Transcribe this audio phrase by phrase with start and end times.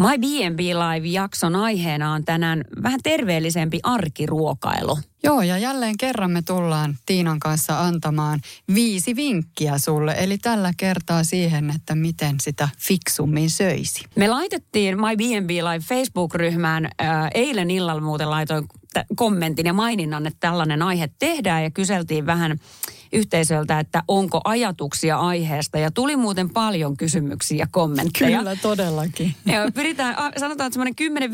[0.00, 4.98] My B&B Live-jakson aiheena on tänään vähän terveellisempi arkiruokailu.
[5.22, 8.40] Joo, ja jälleen kerran me tullaan Tiinan kanssa antamaan
[8.74, 10.14] viisi vinkkiä sulle.
[10.18, 14.04] Eli tällä kertaa siihen, että miten sitä fiksummin söisi.
[14.16, 20.26] Me laitettiin My B&B Live Facebook-ryhmään, äh, eilen illalla muuten laitoin t- kommentin ja maininnan,
[20.26, 22.58] että tällainen aihe tehdään ja kyseltiin vähän
[23.12, 25.78] yhteisöltä, että onko ajatuksia aiheesta.
[25.78, 28.38] Ja tuli muuten paljon kysymyksiä ja kommentteja.
[28.38, 29.34] Kyllä, todellakin.
[29.46, 31.32] Ja pyritään, sanotaan, että semmoinen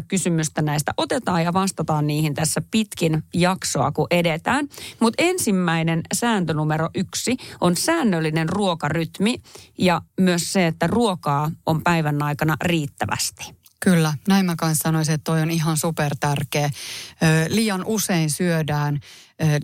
[0.00, 4.68] 10-15 kysymystä näistä otetaan ja vastataan niihin tässä pitkin jaksoa, kun edetään.
[5.00, 9.42] Mutta ensimmäinen sääntö numero yksi on säännöllinen ruokarytmi
[9.78, 13.59] ja myös se, että ruokaa on päivän aikana riittävästi.
[13.84, 16.70] Kyllä, näin mä kanssa sanoisin, että toi on ihan super tärkeä.
[17.48, 19.00] Liian usein syödään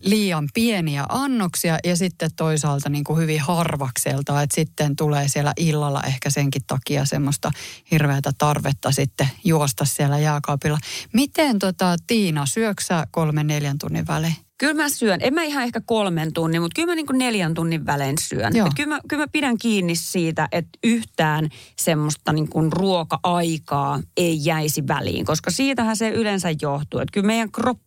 [0.02, 6.02] liian pieniä annoksia ja sitten toisaalta niin kuin hyvin harvakselta, että sitten tulee siellä illalla
[6.02, 7.50] ehkä senkin takia semmoista
[7.90, 10.78] hirveätä tarvetta sitten juosta siellä jääkaapilla.
[11.12, 14.45] Miten tota, Tiina, syöksä kolmen neljän tunnin välein?
[14.58, 15.18] Kyllä mä syön.
[15.22, 18.52] En mä ihan ehkä kolmen tunnin, mutta kyllä mä niin kuin neljän tunnin välein syön.
[18.76, 21.48] Kyllä, mä, kyllä mä pidän kiinni siitä, että yhtään
[21.78, 27.00] semmoista niin kuin ruoka-aikaa ei jäisi väliin, koska siitähän se yleensä johtuu.
[27.00, 27.85] Että kyllä meidän kroppa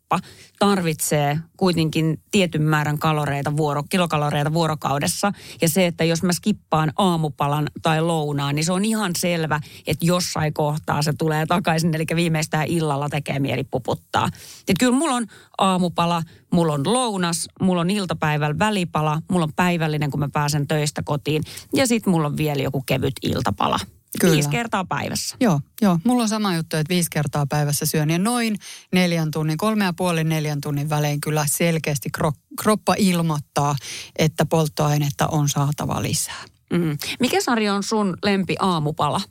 [0.60, 5.32] tarvitsee kuitenkin tietyn määrän kaloreita, vuoro, kilokaloreita vuorokaudessa.
[5.62, 10.06] Ja se, että jos mä skippaan aamupalan tai lounaan, niin se on ihan selvä, että
[10.06, 11.96] jossain kohtaa se tulee takaisin.
[11.96, 14.30] Eli viimeistään illalla tekee mieli puputtaa.
[14.68, 16.24] Et kyllä mulla on aamupala,
[16.54, 21.44] mulla on lounas, mulla on iltapäivällä välipala, mulla on päivällinen, kun mä pääsen töistä kotiin.
[21.76, 23.80] Ja sitten mulla on vielä joku kevyt iltapala.
[24.20, 24.34] Kyllä.
[24.34, 25.36] Viisi kertaa päivässä.
[25.40, 26.00] Joo, joo.
[26.04, 28.60] Mulla on sama juttu, että viisi kertaa päivässä syön ja noin
[28.94, 33.76] neljän tunnin, kolme ja puolen neljän tunnin välein kyllä selkeästi kro- kroppa ilmoittaa,
[34.16, 36.44] että polttoainetta on saatava lisää.
[36.74, 36.98] Mm.
[37.20, 39.22] Mikä sarja on sun lempi aamupala?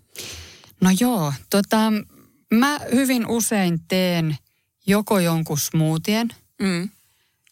[0.81, 1.93] No joo, tota,
[2.55, 4.37] mä hyvin usein teen
[4.87, 6.29] joko jonkun smoothien.
[6.63, 6.91] Mm.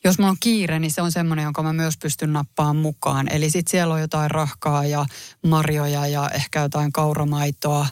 [0.07, 3.29] Jos mulla on kiire, niin se on semmoinen, jonka mä myös pystyn nappaamaan mukaan.
[3.33, 5.07] Eli sitten siellä on jotain rahkaa ja
[5.47, 7.87] marjoja ja ehkä jotain kauramaitoa,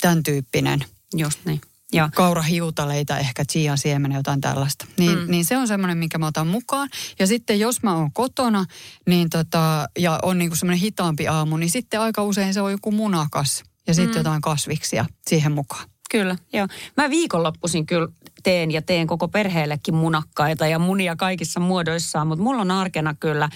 [0.00, 0.84] tämän tyyppinen.
[1.16, 1.60] Just niin.
[1.92, 4.86] Ja Kaurahiutaleita, ehkä chian siemen, jotain tällaista.
[4.98, 5.30] Niin, mm.
[5.30, 6.88] niin se on semmoinen, minkä mä otan mukaan.
[7.18, 8.64] Ja sitten jos mä oon kotona
[9.06, 12.92] niin tota, ja on niinku semmoinen hitaampi aamu, niin sitten aika usein se on joku
[12.92, 14.18] munakas ja sitten Mm.
[14.18, 15.88] jotain kasviksia siihen mukaan.
[16.10, 16.66] Kyllä, joo.
[16.96, 18.08] Mä viikonloppuisin kyllä
[18.42, 23.48] teen ja teen koko perheellekin munakkaita ja munia kaikissa muodoissaan, mutta mulla on arkena kyllä,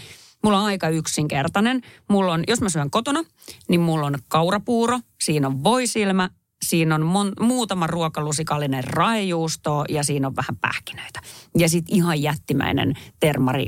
[0.42, 1.82] mulla on aika yksinkertainen.
[2.08, 3.24] Mulla on, jos mä syön kotona,
[3.68, 6.30] niin mulla on kaurapuuro, siinä on voisilmä,
[6.64, 11.20] siinä on mon, muutama ruokalusikallinen raejuustoa ja siinä on vähän pähkinöitä.
[11.58, 13.66] Ja sitten ihan jättimäinen termari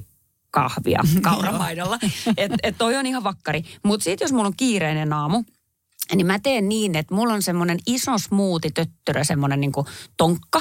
[0.50, 1.98] kahvia kauramaidolla.
[2.36, 3.62] Et, et toi on ihan vakkari.
[3.82, 5.44] Mutta sitten jos mulla on kiireinen aamu,
[6.14, 9.72] niin mä teen niin, että mulla on semmoinen iso smoothie-töttörö, semmoinen niin
[10.16, 10.60] tonkka.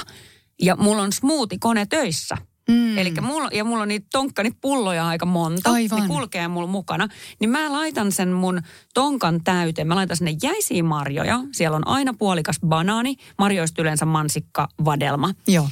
[0.62, 2.36] Ja mulla on smoothie-kone töissä.
[2.70, 2.98] Mm.
[2.98, 5.72] Eli mulla, ja mulla on niitä tonkkani pulloja aika monta.
[5.72, 6.02] Aivan.
[6.02, 7.08] Ne kulkee mulla mukana.
[7.40, 8.62] Niin mä laitan sen mun
[8.94, 9.88] tonkan täyteen.
[9.88, 11.40] Mä laitan sinne jäisiä marjoja.
[11.52, 13.16] Siellä on aina puolikas banaani.
[13.38, 15.34] Marjoista yleensä mansikka, vadelma.
[15.48, 15.68] Joo.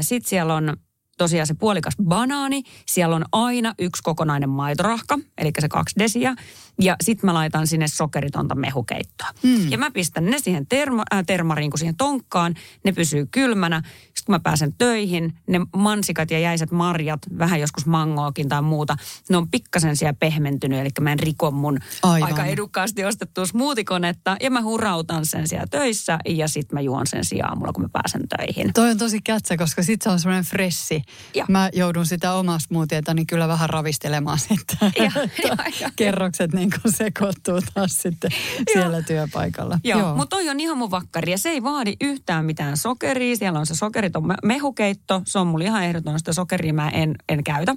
[0.00, 0.76] Sitten siellä on
[1.22, 2.62] tosiaan se puolikas banaani.
[2.86, 6.34] Siellä on aina yksi kokonainen maitorahka, eli se kaksi desiä.
[6.80, 9.28] Ja sitten mä laitan sinne sokeritonta mehukeittoa.
[9.42, 9.70] Mm.
[9.70, 12.54] Ja mä pistän ne siihen terma, äh, termariin, kun siihen tonkkaan.
[12.84, 13.82] Ne pysyy kylmänä.
[14.04, 18.96] Sitten kun mä pääsen töihin, ne mansikat ja jäiset marjat, vähän joskus mangoakin tai muuta,
[19.28, 20.80] ne on pikkasen siellä pehmentynyt.
[20.80, 22.28] Eli mä en riko mun Aivan.
[22.28, 24.36] aika edukkaasti ostettua smoothikonetta.
[24.40, 27.88] Ja mä hurautan sen siellä töissä ja sitten mä juon sen siellä aamulla, kun mä
[27.92, 28.72] pääsen töihin.
[28.72, 31.02] Toi on tosi kätsä, koska sit se on semmoinen fressi.
[31.34, 31.46] Joo.
[31.48, 34.76] Mä joudun sitä omaa smoothieta niin kyllä vähän ravistelemaan sitten.
[34.96, 35.02] Että
[35.42, 35.90] joo, joo.
[35.96, 38.30] Kerrokset niin kuin sekoittuu taas sitten
[38.72, 39.78] siellä työpaikalla.
[39.84, 40.16] Joo, Joo.
[40.16, 43.36] mutta toi on ihan mun vakkari ja se ei vaadi yhtään mitään sokeria.
[43.36, 47.14] Siellä on se sokeriton me- mehukeitto, se on mulla ihan ehdoton, sitä sokeria mä en,
[47.28, 47.74] en käytä.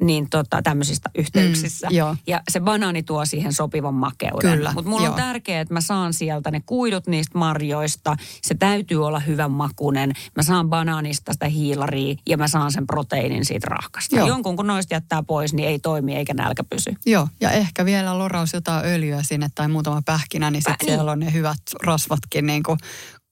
[0.00, 1.86] Niin tota, tämmöisistä yhteyksissä.
[1.90, 2.16] Mm, joo.
[2.26, 4.56] ja se banaani tuo siihen sopivan makeuden.
[4.56, 5.16] Kyllä, Mutta mulla on joo.
[5.16, 8.16] tärkeää, että mä saan sieltä ne kuidut niistä marjoista.
[8.42, 10.12] Se täytyy olla hyvän makunen.
[10.36, 14.16] Mä saan banaanista sitä hiilaria ja mä saan sen proteiinin siitä rahkasta.
[14.16, 14.28] Joo.
[14.28, 16.94] Jonkun kun noista jättää pois, niin ei toimi eikä nälkä pysy.
[17.06, 20.96] Joo, ja ehkä vielä loraus jotain öljyä sinne tai muutama pähkinä, niin Äh, sitten niin.
[20.96, 22.78] siellä on ne hyvät rasvatkin niin kuin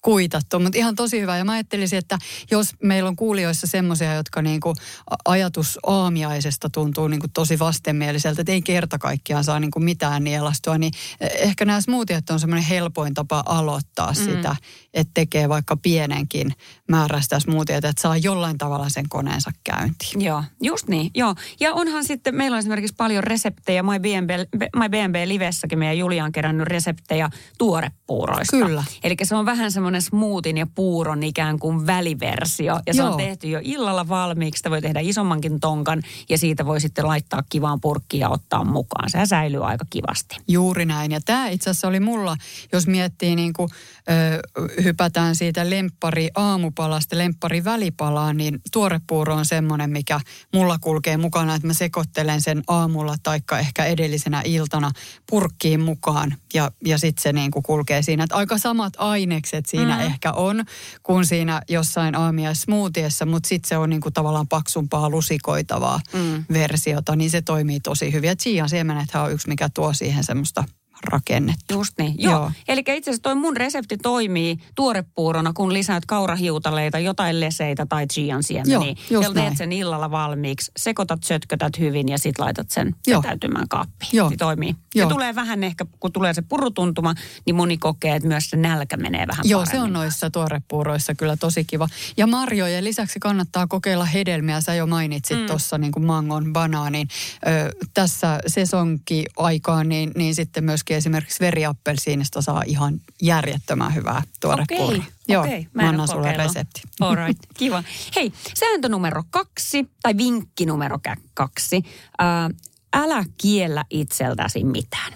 [0.02, 0.58] kuitattu.
[0.58, 1.36] Mutta ihan tosi hyvä.
[1.36, 2.18] Ja mä ajattelisin, että
[2.50, 4.76] jos meillä on kuulijoissa semmoisia, jotka niin kuin
[5.24, 10.24] ajatus aamiaisesta tuntuu niin kuin tosi vastenmieliseltä, että ei kerta kaikkiaan saa niin kuin mitään
[10.24, 14.14] nielastua, niin ehkä nämä smoothiet on semmoinen helpoin tapa aloittaa mm.
[14.14, 14.56] sitä,
[14.94, 16.52] että tekee vaikka pienenkin
[16.88, 20.20] määrästä smoothiet, että saa jollain tavalla sen koneensa käyntiin.
[20.20, 21.10] Joo, just niin.
[21.14, 21.34] Joo.
[21.60, 24.30] Ja onhan sitten, meillä on esimerkiksi paljon reseptejä, My BNB,
[24.76, 28.56] My BNB Livessäkin meidän Julia on kerännyt reseptejä tuorepuuroista.
[28.56, 28.84] Kyllä.
[29.04, 32.80] Eli se on vähän semmoinen smoothin ja puuron ikään kuin väliversio.
[32.86, 33.10] Ja se Joo.
[33.10, 34.58] on tehty jo illalla valmiiksi.
[34.58, 39.10] Sitä voi tehdä isommankin tonkan ja siitä voi sitten laittaa kivaan purkkiin ja ottaa mukaan.
[39.10, 40.36] Se säilyy aika kivasti.
[40.48, 41.12] Juuri näin.
[41.12, 42.36] Ja tämä itse asiassa oli mulla,
[42.72, 43.68] jos miettii niin kuin,
[44.10, 50.20] ö, hypätään siitä lemppari aamupalasta lemppari välipalaan, niin tuorepuuro on semmoinen, mikä
[50.54, 54.90] mulla kulkee mukana, että mä sekoittelen sen aamulla taikka ehkä edellisenä iltana
[55.30, 58.24] purkkiin mukaan ja, ja sitten se niin kuin kulkee siinä.
[58.24, 60.00] Että aika samat ainekset siinä mm.
[60.00, 60.64] ehkä on
[61.02, 66.44] kuin siinä jossain aamiaissmoothiessa, mutta sitten se on niin kuin tavallaan paksumpaa lusikoitavaa mm.
[66.52, 68.28] versiota, niin se toimii tosi hyvin.
[68.28, 70.64] Ja chian siemenethän on yksi, mikä tuo siihen semmoista
[71.04, 71.74] rakennetta.
[71.74, 72.14] Just niin.
[72.18, 72.32] Joo.
[72.32, 72.52] Joo.
[72.68, 78.42] Eli itse asiassa toi mun resepti toimii tuorepuurona, kun lisäät kaurahiutaleita, jotain leseitä tai chian
[78.42, 78.94] siemeniä.
[79.10, 83.22] Joo, just ja teet sen illalla valmiiksi, sekoitat, sötkötät hyvin ja sit laitat sen Joo.
[83.22, 84.10] vetäytymään kaappiin.
[84.12, 84.28] Joo.
[84.28, 84.76] Niin toimii.
[84.94, 85.08] Joo.
[85.08, 87.14] Ja tulee vähän ehkä, kun tulee se purutuntuma,
[87.46, 89.86] niin moni kokee, että myös se nälkä menee vähän Joo, se paremmin.
[89.86, 91.88] on noissa tuorepuuroissa kyllä tosi kiva.
[92.16, 94.60] Ja marjojen lisäksi kannattaa kokeilla hedelmiä.
[94.60, 95.46] Sä jo mainitsit mm.
[95.46, 97.08] tuossa niin kuin mangon, banaanin.
[97.46, 104.86] Ö, tässä sesonki-aikaan, niin, niin sitten myöskin esimerkiksi veriappelsiinista saa ihan järjettömän hyvää tuorepuuroa.
[104.88, 105.68] Okei, Joo, okei.
[105.74, 106.82] mä en annan sulle resepti.
[107.00, 107.84] All right, kiva.
[108.16, 110.98] Hei, sääntö numero kaksi, tai vinkki numero
[111.34, 111.82] kaksi.
[112.18, 112.50] Ää,
[112.94, 115.12] älä kiellä itseltäsi mitään.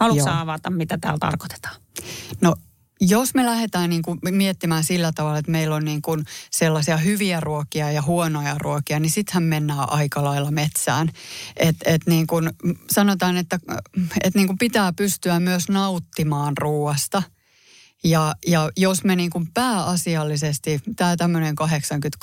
[0.00, 1.76] Haluatko avata, mitä täällä tarkoitetaan?
[2.40, 2.54] No
[3.00, 7.40] jos me lähdetään niin kuin miettimään sillä tavalla, että meillä on niin kuin sellaisia hyviä
[7.40, 11.08] ruokia ja huonoja ruokia, niin sittenhän mennään aika lailla metsään.
[11.56, 12.50] Et, et niin kuin
[12.90, 13.58] sanotaan, että
[14.24, 17.22] et niin kuin pitää pystyä myös nauttimaan ruoasta.
[18.04, 21.54] Ja, ja jos me niin kuin pääasiallisesti, tämä tämmöinen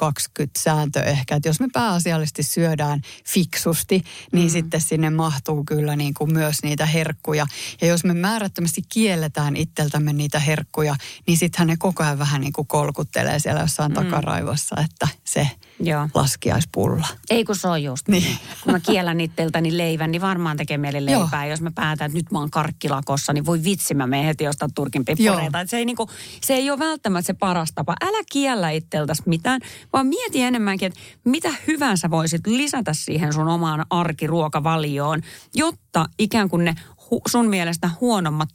[0.05, 4.51] 80-20 sääntö ehkä, että jos me pääasiallisesti syödään fiksusti, niin mm.
[4.51, 7.45] sitten sinne mahtuu kyllä niin kuin myös niitä herkkuja.
[7.81, 10.95] Ja jos me määrättömästi kielletään itseltämme niitä herkkuja,
[11.27, 13.95] niin sittenhän ne koko ajan vähän niin kuin kolkuttelee siellä jossain mm.
[13.95, 15.47] takaraivossa, että se
[15.79, 16.09] Joo.
[16.13, 17.07] laskiaispulla.
[17.29, 18.23] Ei kun se on just Niin.
[18.23, 18.37] niin.
[18.63, 21.45] Kun mä kiellän itseltäni leivän, niin varmaan tekee mieli leipää.
[21.45, 24.67] Jos mä päätän, että nyt mä oon karkkilakossa, niin voi vitsi, mä menen heti ostaa
[24.75, 25.65] turkin pippureita.
[25.65, 26.09] Se ei, niinku,
[26.41, 27.95] se ei ole välttämättä se paras tapa.
[28.01, 29.61] Älä kiellä itseltäsi mitään,
[29.93, 35.21] vaan mieti enemmänkin, että mitä hyvää sä voisit lisätä siihen sun omaan arkiruokavalioon,
[35.55, 36.75] jotta ikään kuin ne
[37.11, 38.49] hu, sun mielestä huonommat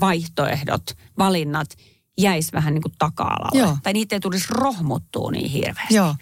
[0.00, 0.82] vaihtoehdot,
[1.18, 1.68] valinnat
[2.18, 3.58] jäis vähän niin kuin taka-alalle.
[3.58, 3.76] Joo.
[3.82, 5.94] Tai niitä ei tulisi rohmuttua niin hirveästi.
[5.94, 6.14] Joo.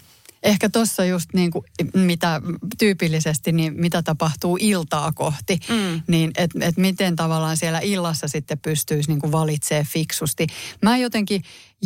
[0.45, 2.41] Ehkä tuossa just niin kuin, mitä
[2.77, 6.01] tyypillisesti, niin mitä tapahtuu iltaa kohti, mm.
[6.07, 10.47] niin että et miten tavallaan siellä illassa sitten pystyisi niin kuin valitsemaan fiksusti.
[10.81, 11.41] Mä jotenkin,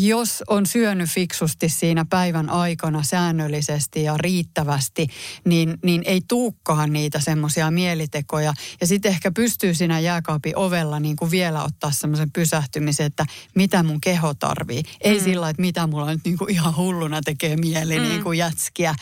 [0.08, 5.08] jos on syönyt fiksusti siinä päivän aikana säännöllisesti ja riittävästi,
[5.46, 8.54] niin, niin ei tuukkaan niitä semmoisia mielitekoja.
[8.82, 13.26] Ja sitten ehkä pystyy siinä jääkaapin ovella niin kuin vielä ottaa semmoisen pysähtymisen, että
[13.56, 14.84] mitä mun keho tarvii.
[15.02, 15.24] Ei mm.
[15.24, 18.04] sillä, että mitä mulla nyt niin kuin ihan hulluna tekee mieli mm.
[18.04, 18.96] niin kuin jätskiä,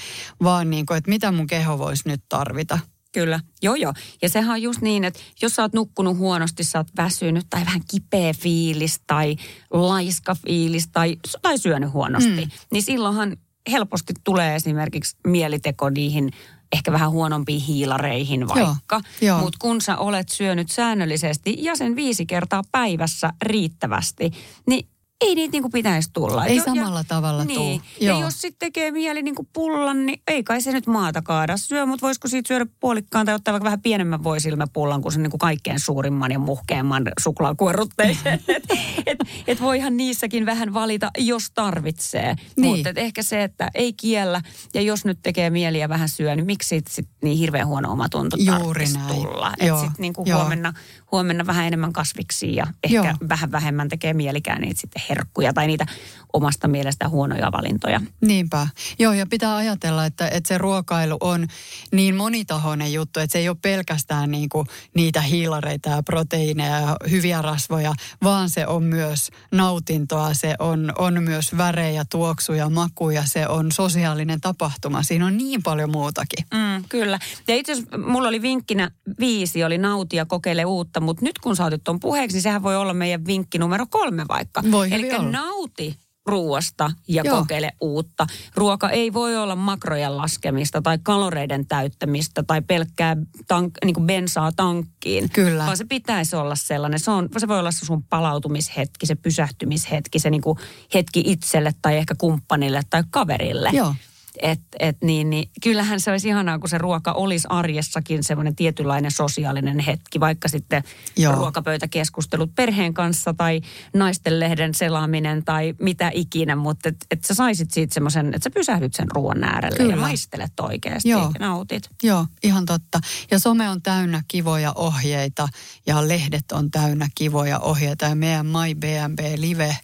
[0.44, 2.80] vaan niin kuin, että mitä mun keho voisi nyt tarvita.
[3.20, 3.94] Kyllä, joo joo.
[4.22, 7.66] Ja sehän on just niin, että jos sä oot nukkunut huonosti, sä oot väsynyt tai
[7.66, 9.36] vähän kipeä fiilis tai
[9.72, 12.52] laiska fiilis tai, tai syönyt huonosti, mm.
[12.72, 13.38] niin silloinhan
[13.72, 16.32] helposti tulee esimerkiksi mieliteko niihin
[16.72, 19.02] ehkä vähän huonompiin hiilareihin vaikka.
[19.40, 24.32] Mutta kun sä olet syönyt säännöllisesti ja sen viisi kertaa päivässä riittävästi,
[24.68, 24.88] niin
[25.22, 26.46] ei niitä niinku pitäisi tulla.
[26.46, 27.82] Ei Jo- samalla tavalla niin.
[27.82, 27.90] tuu.
[28.02, 31.86] Ja jos sitten tekee mieli niinku pullan, niin ei kai se nyt maata kaada syö,
[31.86, 35.80] mutta voisiko siitä syödä puolikkaan tai ottaa vaikka vähän pienemmän voisilmäpullan kuin sen niinku kaikkein
[35.80, 38.34] suurimman ja muhkeamman suklaakuorrutteisen.
[38.48, 38.64] et,
[39.06, 42.36] et, et voihan niissäkin vähän valita, jos tarvitsee.
[42.58, 42.76] Niin.
[42.76, 44.42] Mutta ehkä se, että ei kiellä
[44.74, 47.92] ja jos nyt tekee mieli ja vähän syö, niin miksi siitä sit niin hirveän huono
[47.92, 49.16] omatunto Juuri tarvitsisi näin.
[49.16, 49.54] tulla.
[49.60, 50.74] Että sitten niinku huomenna,
[51.12, 53.30] huomenna vähän enemmän kasviksia ja ehkä Joo.
[53.30, 55.86] vähän vähemmän tekee mielikään niitä sitten herkkuja tai niitä
[56.34, 58.02] omasta mielestä huonoja valintoja.
[58.22, 58.68] Niinpä.
[59.00, 61.48] Joo, ja pitää ajatella, että, että se ruokailu on
[61.92, 66.98] niin monitahoinen juttu, että se ei ole pelkästään niin kuin niitä hiilareita ja proteiineja ja
[67.10, 73.48] hyviä rasvoja, vaan se on myös nautintoa, se on, on myös värejä, tuoksuja, makuja, se
[73.48, 75.04] on sosiaalinen tapahtuma.
[75.04, 76.46] Siinä on niin paljon muutakin.
[76.54, 77.20] Mm, kyllä.
[77.48, 81.66] Ja itse asiassa mulla oli vinkkinä viisi, oli nautia, kokeile uutta, mutta nyt kun sä
[81.66, 84.64] otit tuon puheeksi, niin sehän voi olla meidän vinkki numero kolme vaikka.
[84.92, 87.38] Eli nauti ruuasta ja Joo.
[87.38, 88.28] kokeile uutta.
[88.56, 94.52] Ruoka ei voi olla makrojen laskemista tai kaloreiden täyttämistä tai pelkkää tank, niin kuin bensaa
[94.52, 95.30] tankkiin.
[95.34, 95.66] Kyllä.
[95.66, 97.00] Vaan se pitäisi olla sellainen.
[97.00, 100.58] Se, on, se voi olla se sun palautumishetki, se pysähtymishetki, se niin kuin
[100.94, 103.70] hetki itselle tai ehkä kumppanille tai kaverille.
[103.74, 103.96] Joo.
[104.42, 109.12] Et, et niin, niin, kyllähän se olisi ihanaa, kun se ruoka olisi arjessakin semmoinen tietynlainen
[109.12, 110.84] sosiaalinen hetki, vaikka sitten
[111.18, 111.36] Joo.
[111.36, 113.62] ruokapöytäkeskustelut perheen kanssa tai
[113.94, 118.94] naistenlehden selaaminen tai mitä ikinä, mutta että et sä saisit siitä semmoisen, että sä pysähdyt
[118.94, 119.94] sen ruoan äärelle Kyllä.
[119.94, 121.32] ja maistelet oikeasti Joo.
[121.34, 121.90] ja nautit.
[122.04, 123.00] Joo, ihan totta.
[123.32, 125.48] Ja some on täynnä kivoja ohjeita
[125.88, 128.06] ja lehdet on täynnä kivoja ohjeita.
[128.06, 129.78] Ja meidän My BNB Live,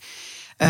[0.62, 0.66] ö,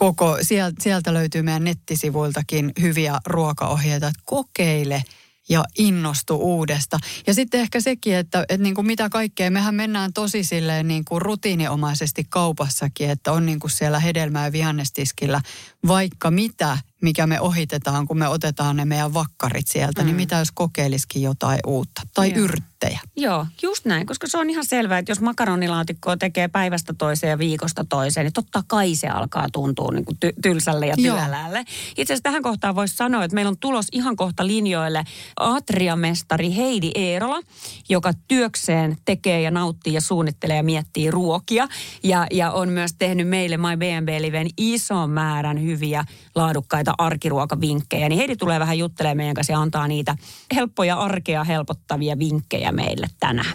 [0.00, 0.38] koko,
[0.80, 4.06] sieltä, löytyy meidän nettisivuiltakin hyviä ruokaohjeita.
[4.06, 5.02] Että kokeile
[5.48, 6.98] ja innostu uudesta.
[7.26, 11.04] Ja sitten ehkä sekin, että, että niin kuin mitä kaikkea, mehän mennään tosi silleen niin
[11.04, 15.40] kuin rutiininomaisesti kaupassakin, että on niin kuin siellä hedelmää ja vihannestiskillä
[15.86, 20.06] vaikka mitä, mikä me ohitetaan, kun me otetaan ne meidän vakkarit sieltä, mm.
[20.06, 22.44] niin mitä jos kokeilisikin jotain uutta tai Joo.
[22.44, 23.00] yrttejä.
[23.16, 27.38] Joo, just näin, koska se on ihan selvää, että jos makaronilaatikkoa tekee päivästä toiseen ja
[27.38, 31.64] viikosta toiseen, niin totta kai se alkaa tuntua niin kuin ty- tylsälle ja työlälle.
[31.96, 35.04] Itse asiassa tähän kohtaan voisi sanoa, että meillä on tulos ihan kohta linjoille
[35.36, 37.40] atriamestari Heidi Eerola,
[37.88, 41.68] joka työkseen tekee ja nauttii ja suunnittelee ja miettii ruokia.
[42.02, 46.04] Ja, ja on myös tehnyt meille My B&B Liven ison määrän hyviä
[46.34, 48.08] laadukkaita arkiruokavinkkejä.
[48.08, 50.16] Niin Heidi tulee vähän juttelemaan meidän kanssa ja antaa niitä
[50.54, 53.52] helppoja arkea helpottavia vinkkejä meille tänään.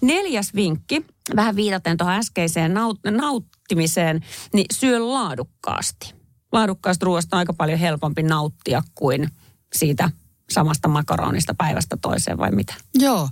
[0.00, 1.06] Neljäs vinkki,
[1.36, 4.20] vähän viitaten tuohon äskeiseen naut- nauttimiseen,
[4.52, 6.14] niin syö laadukkaasti.
[6.52, 9.28] Laadukkaasta ruoasta on aika paljon helpompi nauttia kuin
[9.74, 10.10] siitä
[10.50, 12.74] samasta makaronista päivästä toiseen vai mitä?
[12.94, 13.28] Joo,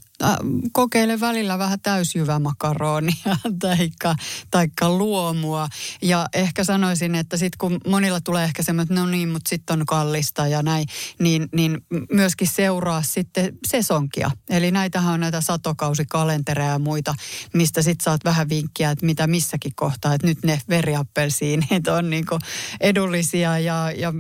[0.73, 4.15] kokeile välillä vähän täysjyvämakaronia taikka,
[4.51, 5.69] taikka luomua.
[6.03, 9.87] Ja ehkä sanoisin, että sitten kun monilla tulee ehkä semmoinen, no niin, mutta sitten on
[9.87, 10.87] kallista ja näin,
[11.19, 11.81] niin, niin
[12.13, 14.31] myöskin seuraa sitten sesonkia.
[14.51, 17.15] Eli näitähän on näitä satokausikalentereja ja muita,
[17.55, 20.15] mistä sitten saat vähän vinkkiä, että mitä missäkin kohtaa.
[20.15, 22.39] Että nyt ne veriappelsiinit on niinku
[22.81, 24.13] edullisia ja, ja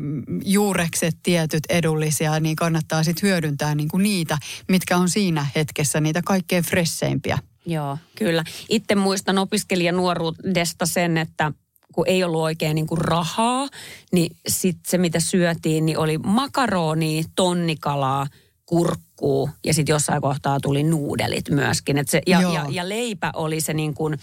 [0.44, 6.64] juurekset tietyt edullisia, niin kannattaa sitten hyödyntää niinku niitä, mitkä on siinä hetkessä niitä kaikkein
[6.64, 7.38] fresseimpiä.
[7.66, 8.44] Joo, kyllä.
[8.68, 11.52] Itse muistan opiskelijanuoruudesta sen, että
[11.92, 13.68] kun ei ollut oikein niin kuin rahaa,
[14.12, 18.26] niin sitten se mitä syötiin, niin oli makaronia, tonnikalaa,
[18.66, 21.98] kurkkuu ja sitten jossain kohtaa tuli nuudelit myöskin.
[21.98, 22.52] Et se, ja, Joo.
[22.52, 24.18] ja, ja leipä oli se niin kuin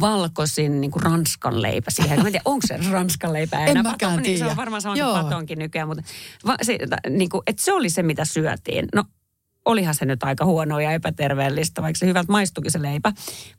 [0.00, 2.20] valkoisin niin kuin ranskan leipä siihen.
[2.20, 3.82] Mä en tiedä, onko se ranskan leipä En enää?
[3.82, 6.02] mäkään Paton- niin, Se on varmaan sama kuin patonkin nykyään, mutta
[6.46, 6.78] va, se,
[7.10, 8.88] niin kuin, et se oli se, mitä syötiin.
[8.94, 9.04] No
[9.68, 13.12] olihan se nyt aika huonoa ja epäterveellistä, vaikka se hyvältä maistukin se leipä.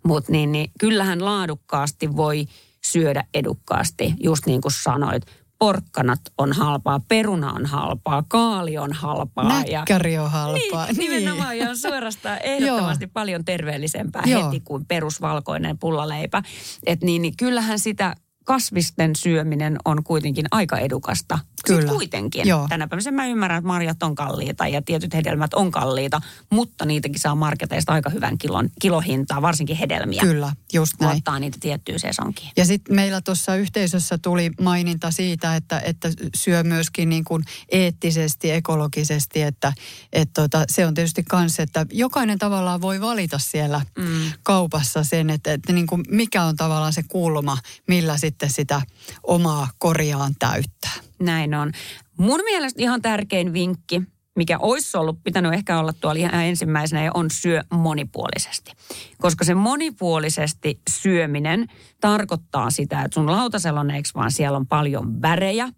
[0.06, 2.46] Mutta niin, niin, kyllähän laadukkaasti voi
[2.86, 5.24] syödä edukkaasti, just niin kuin sanoit.
[5.60, 9.64] Porkkanat on halpaa, peruna on halpaa, kaali on halpaa.
[9.68, 10.86] ja, Näkkäri on halpaa.
[10.86, 14.46] niin, nimenomaan ja on suorastaan ehdottomasti paljon terveellisempää Joo.
[14.46, 16.44] heti kuin perusvalkoinen pullaleipä.
[16.86, 18.16] Et niin, niin kyllähän sitä
[18.50, 21.40] kasvisten syöminen on kuitenkin aika edukasta.
[21.40, 21.92] Sitten Kyllä.
[21.92, 22.48] kuitenkin.
[22.48, 22.68] Joo.
[22.70, 27.20] Tänä päivänä mä ymmärrän, että marjat on kalliita ja tietyt hedelmät on kalliita, mutta niitäkin
[27.20, 30.22] saa marketeista aika hyvän kilon, kilohintaa, varsinkin hedelmiä.
[30.22, 31.18] Kyllä, just näin.
[31.18, 32.52] Ottaa niitä tiettyä sesonkiin.
[32.58, 38.52] Ja sitten meillä tuossa yhteisössä tuli maininta siitä, että, että syö myöskin niin kuin eettisesti,
[38.52, 39.74] ekologisesti, että,
[40.14, 44.32] että tota, se on tietysti kans, että jokainen tavallaan voi valita siellä mm.
[44.44, 48.82] kaupassa sen, että, että niin kuin mikä on tavallaan se kulma, millä sitten sitä
[49.24, 50.94] omaa korjaan täyttää.
[51.20, 51.72] Näin on.
[52.18, 54.02] Mun mielestä ihan tärkein vinkki,
[54.36, 58.72] mikä olisi ollut, pitänyt ehkä olla tuolla ihan ensimmäisenä, ja on syö monipuolisesti.
[59.18, 61.68] Koska se monipuolisesti syöminen
[62.02, 65.70] tarkoittaa sitä, että sun lautasella on, eikö vaan siellä on paljon värejä,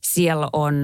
[0.00, 0.74] siellä on,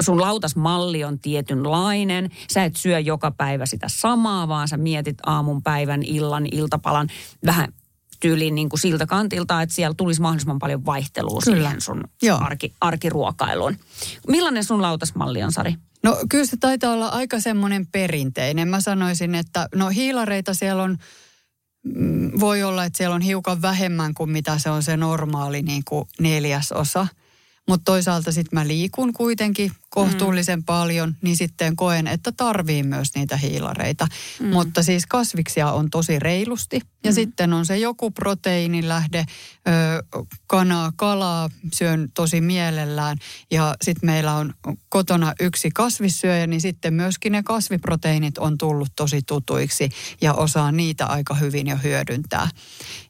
[0.00, 2.30] sun lautasmalli on tietynlainen.
[2.52, 7.08] Sä et syö joka päivä sitä samaa, vaan sä mietit aamun, päivän, illan, iltapalan
[7.46, 7.72] vähän
[8.20, 11.58] tyyliin niin kuin siltä kantilta, että siellä tulisi mahdollisimman paljon vaihtelua Kyllä.
[11.58, 12.38] siihen sun Joo.
[12.42, 13.76] arki, arkiruokailuun.
[14.28, 15.74] Millainen sun lautasmalli on, Sari?
[16.02, 18.68] No kyllä se taitaa olla aika semmoinen perinteinen.
[18.68, 20.96] Mä sanoisin, että no hiilareita siellä on,
[21.84, 25.82] mm, voi olla, että siellä on hiukan vähemmän kuin mitä se on se normaali niin
[25.84, 27.06] kuin neljäsosa.
[27.68, 30.64] Mutta toisaalta sitten mä liikun kuitenkin kohtuullisen mm.
[30.64, 34.06] paljon, niin sitten koen, että tarvii myös niitä hiilareita.
[34.40, 34.48] Mm.
[34.48, 36.80] Mutta siis kasviksia on tosi reilusti.
[37.04, 37.14] Ja mm.
[37.14, 39.70] sitten on se joku proteiinilähde, ö,
[40.46, 43.18] kanaa, kalaa syön tosi mielellään.
[43.50, 44.54] Ja sitten meillä on
[44.88, 49.88] kotona yksi kasvissyöjä, niin sitten myöskin ne kasviproteiinit on tullut tosi tutuiksi
[50.20, 52.48] ja osaan niitä aika hyvin jo hyödyntää.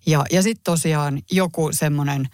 [0.06, 2.28] Ja, ja sitten tosiaan joku semmoinen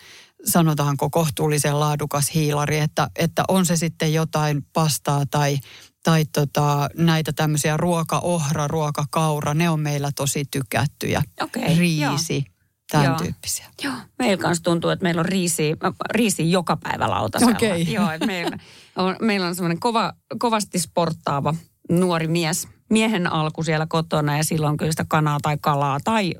[0.46, 5.58] sanotaanko kohtuullisen laadukas hiilari, että, että on se sitten jotain pastaa tai,
[6.04, 11.22] tai tota, näitä tämmöisiä ruokaohra, ruokakaura, ne on meillä tosi tykättyjä.
[11.42, 12.44] Okei, Riisi,
[12.90, 13.16] tämän Joo.
[13.16, 13.66] tyyppisiä.
[13.84, 15.76] Joo, meillä kanssa tuntuu, että meillä on riisi,
[16.10, 17.56] riisi joka päivä lautasella.
[17.56, 17.92] Okei.
[17.92, 18.58] Joo, että meillä
[18.96, 21.54] on, meillä on semmoinen kova, kovasti sporttaava
[21.90, 22.68] nuori mies.
[22.90, 26.34] Miehen alku siellä kotona ja silloin kyllä sitä kanaa tai kalaa tai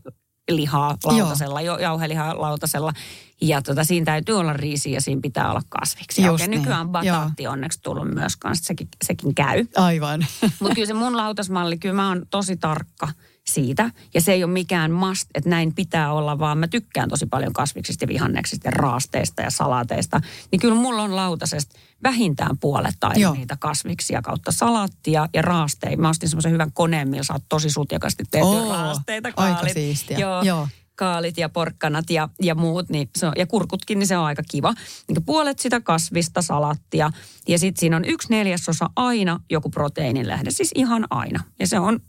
[0.51, 2.93] lihaa lautasella, jo, jauhelihaa lautasella.
[3.41, 6.23] Ja tota, siinä täytyy olla riisi ja siinä pitää olla kasviksi.
[6.23, 9.65] Just ja niin, nykyään bataatti onneksi tullut myös kanssa, sekin, sekin käy.
[9.77, 10.27] Aivan.
[10.61, 13.09] Mutta kyllä se mun lautasmalli, kyllä mä oon tosi tarkka
[13.45, 13.91] siitä.
[14.15, 17.53] Ja se ei ole mikään must, että näin pitää olla, vaan mä tykkään tosi paljon
[17.53, 20.21] kasviksista ja vihanneksista ja raasteista ja salaateista.
[20.53, 23.35] Niin kyllä mulla on lautasesta vähintään puolet Joo.
[23.35, 25.97] niitä kasviksia kautta salaattia ja raasteja.
[25.97, 29.73] Mä ostin semmoisen hyvän koneen, millä oot tosi sutjakasti tehty Oo, raasteita, aika kaalit.
[29.73, 30.19] siistiä.
[30.19, 30.43] Joo.
[30.43, 30.69] Joo.
[30.95, 34.43] Kaalit ja porkkanat ja, ja muut, niin se on, ja kurkutkin, niin se on aika
[34.51, 34.75] kiva.
[35.09, 37.11] Niin puolet sitä kasvista, salattia.
[37.49, 41.45] Ja sitten siinä on yksi neljäsosa aina joku proteiinilähde, siis ihan aina.
[41.61, 42.01] Ja se on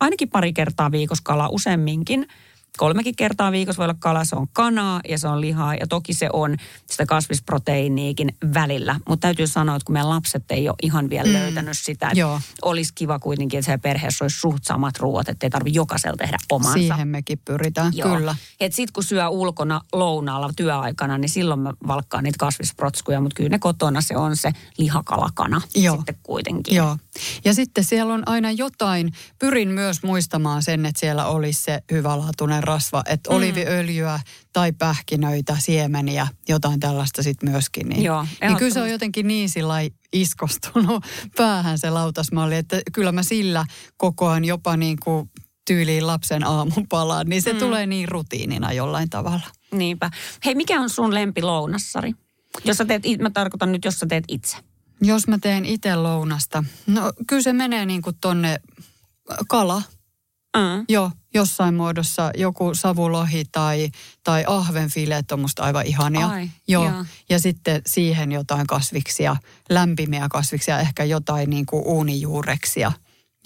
[0.00, 2.26] ainakin pari kertaa viikossa kala, useamminkin.
[2.78, 6.14] Kolmekin kertaa viikossa voi olla kala, se on kanaa ja se on lihaa ja toki
[6.14, 9.00] se on sitä kasvisproteiiniikin välillä.
[9.08, 11.32] Mutta täytyy sanoa, että kun meidän lapset ei ole ihan vielä mm.
[11.32, 12.40] löytänyt sitä, että Joo.
[12.62, 16.36] olisi kiva kuitenkin, että se perheessä olisi suht samat ruoat, että ei tarvitse jokaisella tehdä
[16.52, 16.78] omansa.
[16.78, 18.16] Siihen mekin pyritään, Joo.
[18.16, 18.36] kyllä.
[18.60, 23.50] Et sit kun syö ulkona lounaalla työaikana, niin silloin mä valkkaan niitä kasvisprotskuja, mutta kyllä
[23.50, 25.96] ne kotona se on se lihakalakana Joo.
[25.96, 26.76] sitten kuitenkin.
[26.76, 26.96] Joo.
[27.44, 32.63] Ja sitten siellä on aina jotain, pyrin myös muistamaan sen, että siellä olisi se hyvälaatuinen
[32.64, 33.36] rasva, että Mm.
[33.36, 34.20] oliviöljyä
[34.52, 37.88] tai pähkinöitä, siemeniä, jotain tällaista sitten myöskin.
[37.88, 39.74] Niin, Joo, niin kyllä se on jotenkin niin sillä
[40.12, 41.04] iskostunut
[41.36, 45.30] päähän se lautasmalli, että kyllä mä sillä kokoan jopa niin kuin
[45.66, 47.58] tyyliin lapsen aamupalaan, niin se mm.
[47.58, 49.46] tulee niin rutiinina jollain tavalla.
[49.72, 50.10] Niinpä.
[50.44, 52.12] Hei, mikä on sun lempi lounassari?
[52.64, 54.56] Jos sä teet, mä tarkoitan nyt, jos sä teet itse.
[55.00, 58.60] Jos mä teen itse lounasta, no kyllä se menee niin kuin tonne
[59.48, 59.82] kala,
[60.56, 60.84] Mm.
[60.88, 63.90] Joo, jossain muodossa joku savulohi tai,
[64.24, 66.26] tai ahvenfileet on musta aivan ihania.
[66.26, 66.90] Ai, joo.
[67.28, 69.36] Ja sitten siihen jotain kasviksia,
[69.70, 72.92] lämpimiä kasviksia, ehkä jotain niin kuin uunijuureksia.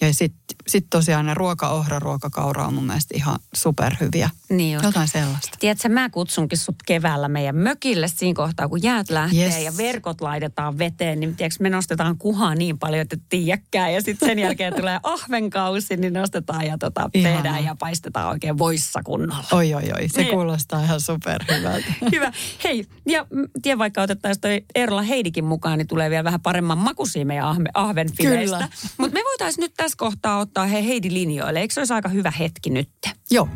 [0.01, 4.29] Ja sitten sit tosiaan ne ruokaohra, ruokakaura on mun mielestä ihan superhyviä.
[4.49, 4.83] Niin on.
[4.83, 5.57] Jotain sellaista.
[5.59, 9.57] Tiedätkö, mä kutsunkin sut keväällä meidän mökille siinä kohtaa, kun jäät lähtee Yes.
[9.63, 13.93] ja verkot laitetaan veteen, niin tiedätkö, me nostetaan kuhaa niin paljon, että et tiedäkään.
[13.93, 19.01] Ja sitten sen jälkeen tulee ahvenkausi, niin nostetaan ja tota, tehdään ja paistetaan oikein voissa
[19.03, 19.43] kunnolla.
[19.51, 20.09] Oi, oi, oi.
[20.09, 20.33] Se Niin.
[20.33, 21.93] kuulostaa ihan superhyvältä.
[22.15, 22.31] Hyvä.
[22.63, 23.25] Hei, ja
[23.61, 27.69] tien vaikka otettaisiin toi Eerola Heidikin mukaan, niin tulee vielä vähän paremman makuisia meidän ahme,
[27.73, 28.69] ahvenfileistä.
[28.97, 31.59] Mutta me voitaisiin nyt tässä kohtaa ottaa he Heidi linjoille.
[31.59, 32.89] Eikö se olisi aika hyvä hetki nyt?
[33.31, 33.49] Joo.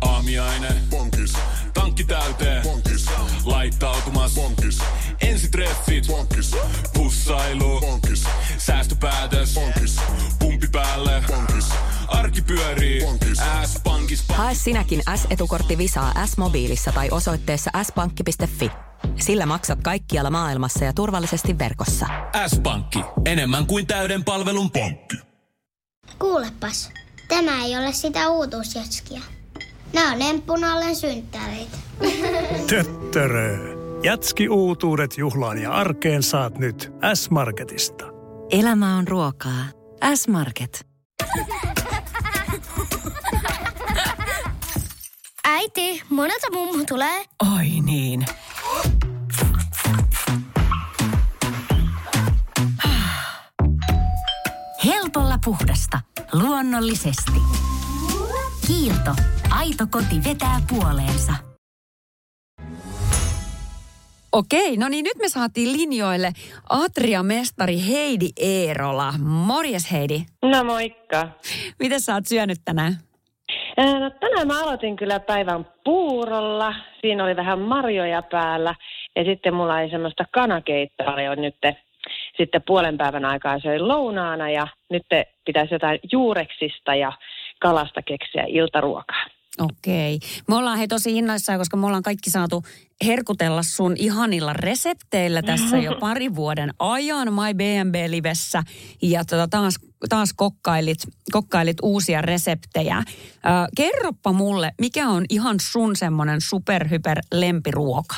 [0.00, 0.68] Aamiaine.
[0.90, 1.32] Bonkis.
[1.74, 2.62] Tankki täyteen.
[2.62, 3.06] Bonkis.
[3.44, 4.34] Laittautumas.
[4.34, 4.78] Bonkis.
[5.20, 6.06] Ensitreffit.
[6.06, 6.50] Bonkis.
[6.94, 7.80] Pussailu.
[7.80, 8.24] Bonkis.
[8.58, 9.54] Säästöpäätös.
[9.54, 9.96] Bonkis.
[12.32, 13.00] Arki pyörii.
[13.64, 14.24] S-pankis.
[14.28, 18.70] Hae sinäkin S-etukortti Visaa S-mobiilissa tai osoitteessa s-pankki.fi.
[19.20, 22.06] Sillä maksat kaikkialla maailmassa ja turvallisesti verkossa.
[22.46, 22.98] S-pankki.
[23.24, 25.16] Enemmän kuin täyden palvelun pankki.
[26.18, 26.90] Kuulepas,
[27.28, 29.20] tämä ei ole sitä uutuusjatskia.
[29.92, 31.76] Nämä on emppunallen synttäreitä.
[32.70, 33.58] Töttörö.
[34.02, 38.04] Jatski uutuudet juhlaan ja arkeen saat nyt S-Marketista.
[38.50, 39.64] Elämä on ruokaa.
[40.14, 40.86] S-Market.
[45.52, 47.24] Äiti, monelta mummu tulee?
[47.56, 48.26] Oi niin.
[54.84, 56.00] Helpolla puhdasta.
[56.32, 57.32] Luonnollisesti.
[58.66, 59.14] Kiilto.
[59.50, 61.32] Aito koti vetää puoleensa.
[64.32, 66.32] Okei, no niin nyt me saatiin linjoille
[66.70, 69.14] Atria-mestari Heidi Eerola.
[69.18, 70.24] Morjes Heidi.
[70.42, 71.28] No moikka.
[71.78, 73.11] Miten sä oot syönyt tänään?
[73.76, 76.74] No, tänään mä aloitin kyllä päivän puurolla.
[77.00, 78.74] Siinä oli vähän marjoja päällä.
[79.16, 81.56] Ja sitten mulla oli semmoista kanakeittoa jo nyt
[82.36, 85.02] sitten puolen päivän aikaa oli lounaana ja nyt
[85.44, 87.12] pitäisi jotain juureksista ja
[87.60, 89.24] kalasta keksiä iltaruokaa.
[89.58, 90.18] Okei.
[90.48, 92.62] Me ollaan he tosi innoissaan, koska me ollaan kaikki saatu
[93.06, 98.62] herkutella sun ihanilla resepteillä tässä jo pari vuoden ajan My B&B-livessä.
[99.02, 99.74] Ja tota, taas,
[100.08, 100.98] taas kokkailit,
[101.32, 102.96] kokkailit uusia reseptejä.
[102.96, 103.02] Ö,
[103.76, 108.14] kerroppa mulle, mikä on ihan sun semmoinen superhyper lempiruoka?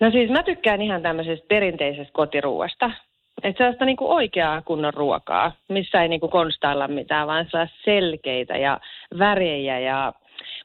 [0.00, 2.90] No siis mä tykkään ihan tämmöisestä perinteisestä kotiruuasta.
[3.42, 8.80] Että sellaista niinku oikeaa kunnon ruokaa, missä ei niinku konstailla mitään, vaan sellaista selkeitä ja
[9.18, 10.12] värejä ja...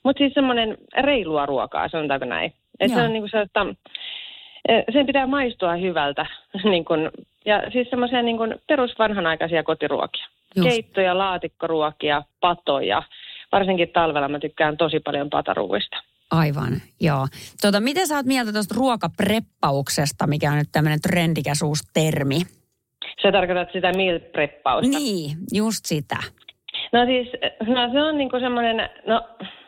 [0.04, 2.54] Mutta siis semmoinen reilua ruokaa, sanotaanko näin.
[2.80, 3.66] Että se on niinku sellaista...
[4.70, 6.26] eh, Sen pitää maistua hyvältä.
[6.72, 7.12] niin kun,
[7.46, 10.26] ja siis semmoisia niin kun perusvanhanaikaisia kotiruokia.
[10.56, 10.70] Just.
[10.70, 13.04] Keittoja, laatikkoruokia, patoja.
[13.52, 15.98] Varsinkin talvella mä tykkään tosi paljon pataruuista.
[16.32, 17.28] Aivan, joo.
[17.62, 22.42] Tota, miten sä oot mieltä tuosta ruokapreppauksesta, mikä on nyt tämmöinen trendikäs uusi termi?
[23.22, 24.98] Sä tarkoitat sitä meal preppausta.
[24.98, 26.18] Niin, just sitä.
[26.94, 27.28] No siis,
[27.68, 29.22] no se on niinku semmoinen, no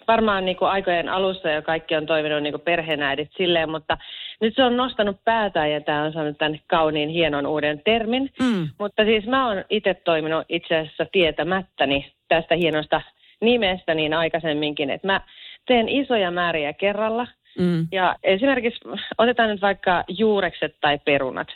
[0.07, 3.97] varmaan niinku aikojen alussa jo kaikki on toiminut niinku perheenäidit silleen, mutta
[4.41, 8.29] nyt se on nostanut päätään ja tämä on saanut tämän kauniin hienon uuden termin.
[8.39, 8.67] Mm.
[8.79, 13.01] Mutta siis mä oon itse toiminut itse asiassa tietämättäni tästä hienosta
[13.41, 15.21] nimestä niin aikaisemminkin, että mä
[15.67, 17.27] teen isoja määriä kerralla.
[17.59, 17.87] Mm.
[17.91, 18.79] Ja esimerkiksi
[19.17, 21.47] otetaan nyt vaikka juurekset tai perunat.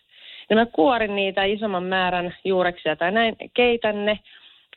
[0.52, 4.20] Ja mä kuorin niitä isomman määrän juureksia tai näin, keitän ne.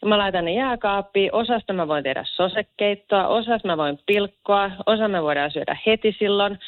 [0.05, 1.35] Mä laitan ne jääkaappiin.
[1.35, 6.59] Osasta mä voin tehdä sosekeittoa, osasta mä voin pilkkoa, osa me voidaan syödä heti silloin.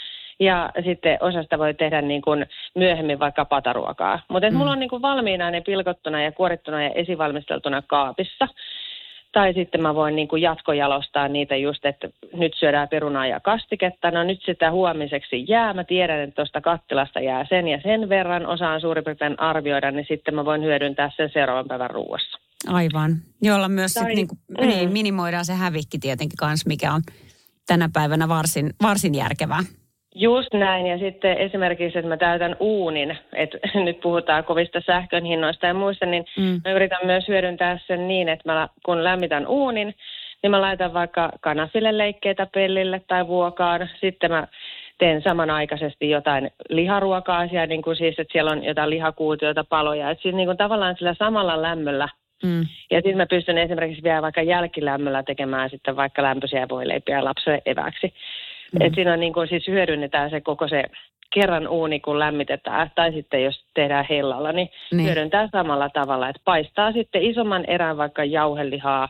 [0.40, 4.20] Ja sitten osasta voi tehdä niin kuin myöhemmin vaikka pataruokaa.
[4.28, 4.56] Mutta mm.
[4.56, 8.48] mulla on niin kuin valmiina ne pilkottuna ja kuorittuna ja esivalmisteltuna kaapissa.
[9.36, 14.10] Tai sitten mä voin niin kuin jatkojalostaa niitä just, että nyt syödään perunaa ja kastiketta.
[14.10, 15.74] No nyt sitä huomiseksi jää.
[15.74, 18.46] Mä tiedän, että tuosta kattilasta jää sen ja sen verran.
[18.46, 22.38] Osaan suurin piirtein arvioida, niin sitten mä voin hyödyntää sen seuraavan päivän ruuassa.
[22.66, 23.16] Aivan.
[23.42, 24.66] Jolla myös sit Tai- niinku, mm.
[24.66, 27.02] niin, minimoidaan se hävikki tietenkin kanssa, mikä on
[27.66, 29.62] tänä päivänä varsin, varsin järkevää.
[30.18, 30.86] Just näin.
[30.86, 36.06] Ja sitten esimerkiksi, että mä täytän uunin, että nyt puhutaan kovista sähkön hinnoista ja muista,
[36.06, 36.60] niin Mm.
[36.64, 39.94] mä yritän myös hyödyntää sen niin, että mä, kun lämmitän uunin,
[40.42, 43.88] niin mä laitan vaikka kanafileleikkeitä pellille tai vuokaan.
[44.00, 44.46] Sitten mä
[44.98, 50.10] teen samanaikaisesti jotain liharuokaa siellä, niin kuin siis, että siellä on jotain lihakuutioita, paloja.
[50.10, 52.08] Että siis niin kuin tavallaan sillä samalla lämmöllä
[52.42, 52.60] Mm.
[52.90, 58.14] ja sitten mä pystyn esimerkiksi vielä vaikka jälkilämmöllä tekemään sitten vaikka lämpöisiä voileipiä lapselle eväksi.
[58.72, 58.80] Mm.
[58.80, 60.82] Et siinä niin kuin siis hyödynnetään se koko se
[61.34, 64.96] kerran uuni, kun lämmitetään, tai sitten jos tehdään hellalla, niin, Niin.
[64.96, 65.06] niin.
[65.06, 69.08] hyödyntää samalla tavalla, että paistaa sitten isomman erän vaikka jauhelihaa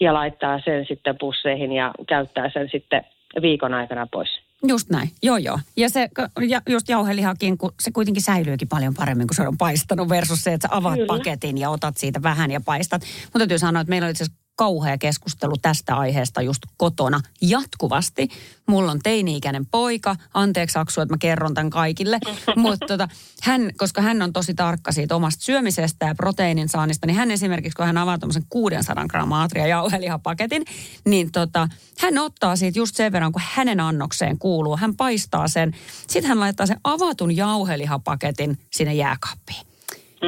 [0.00, 3.04] ja laittaa sen sitten pusseihin ja käyttää sen sitten
[3.42, 4.28] viikon aikana pois.
[4.68, 5.58] Just näin, joo joo.
[5.76, 6.08] Ja se
[6.48, 10.52] ja just jauhelihakin, kun se kuitenkin säilyykin paljon paremmin, kun se on paistanut versus se,
[10.52, 11.06] että sä avaat Kyllä.
[11.06, 13.02] paketin ja otat siitä vähän ja paistat.
[13.24, 18.28] Mutta täytyy sanoa, että meillä on itse asiassa kauhea keskustelu tästä aiheesta just kotona jatkuvasti.
[18.68, 22.18] Mulla on teini-ikäinen poika, anteeksi Aksu, että mä kerron tämän kaikille,
[22.56, 23.08] mutta tota,
[23.42, 27.76] hän, koska hän on tosi tarkka siitä omasta syömisestä ja proteiinin saannista, niin hän esimerkiksi,
[27.76, 30.64] kun hän avaa tämmöisen 600 grammaa atria jauhelihapaketin,
[31.04, 34.76] niin tota, hän ottaa siitä just sen verran, kun hänen annokseen kuuluu.
[34.76, 39.73] Hän paistaa sen, sitten hän laittaa sen avatun jauhelihapaketin sinne jääkaappiin.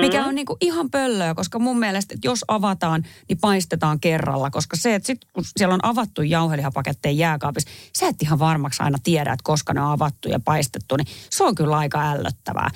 [0.01, 4.51] Mikä on niinku ihan pöllöä, koska mun mielestä, että jos avataan, niin paistetaan kerralla.
[4.51, 8.99] Koska se, että sit kun siellä on avattu jauhelihapaketteja jääkaapissa, sä et ihan varmaksi aina
[9.05, 12.71] tiedä, että koska ne on avattu ja paistettu, niin se on kyllä aika ällöttävää.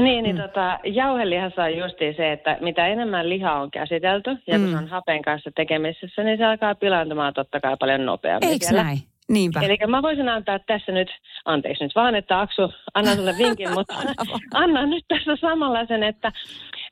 [0.00, 0.42] Niin, niin mm.
[0.42, 4.70] tota, jauhelihassa on justiin se, että mitä enemmän liha on käsitelty ja kun Mm.
[4.72, 8.50] se on hapen kanssa tekemisissä, niin se alkaa pilaantumaan totta kai paljon nopeammin.
[8.50, 8.82] Eikö siellä.
[8.82, 8.98] näin?
[9.28, 9.60] Niinpä.
[9.60, 11.08] Eli mä voisin antaa tässä nyt,
[11.44, 13.94] anteeksi nyt vaan, että Aksu, annan sulle vinkin, mutta
[14.54, 16.32] annan nyt tässä samalla sen, että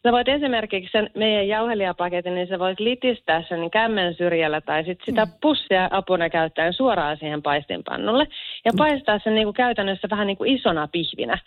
[0.02, 4.98] sä voit esimerkiksi sen meidän jauhelijapaketin, niin sä voit litistää sen kämmen syrjällä tai sit
[5.06, 8.26] sitä pussia apuna käyttäen suoraan siihen paistinpannulle
[8.64, 11.38] ja paistaa sen niin kuin käytännössä vähän niin kuin isona pihvinä.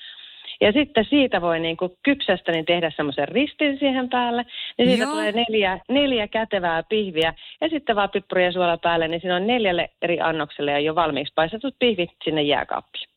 [0.62, 4.46] Ja sitten siitä voi niin kuin kypsästä niin tehdä semmoisen ristin siihen päälle.
[4.78, 5.12] Niin siitä Joo.
[5.12, 7.34] tulee neljä, neljä kätevää pihviä.
[7.62, 10.96] Ja sitten vaan pippuri ja suola päälle, niin siinä on neljälle eri annokselle ja jo
[10.96, 13.08] valmiiksi paistetut pihvit sinne jääkaappiin.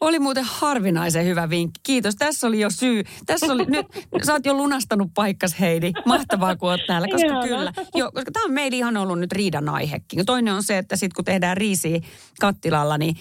[0.00, 1.80] Oli muuten harvinaisen hyvä vinkki.
[1.82, 2.16] Kiitos.
[2.16, 3.02] Tässä oli jo syy.
[3.26, 3.86] Tässä oli nyt,
[4.22, 5.92] sä oot jo lunastanut paikkas Heidi.
[6.06, 7.08] Mahtavaa, kun oot täällä.
[7.08, 7.46] Koska Ihanaa.
[7.48, 10.26] kyllä, joo, koska tämä on meillä ihan ollut nyt riidan aihekin.
[10.26, 12.00] Toinen on se, että sitten kun tehdään riisiä
[12.40, 13.16] kattilalla, niin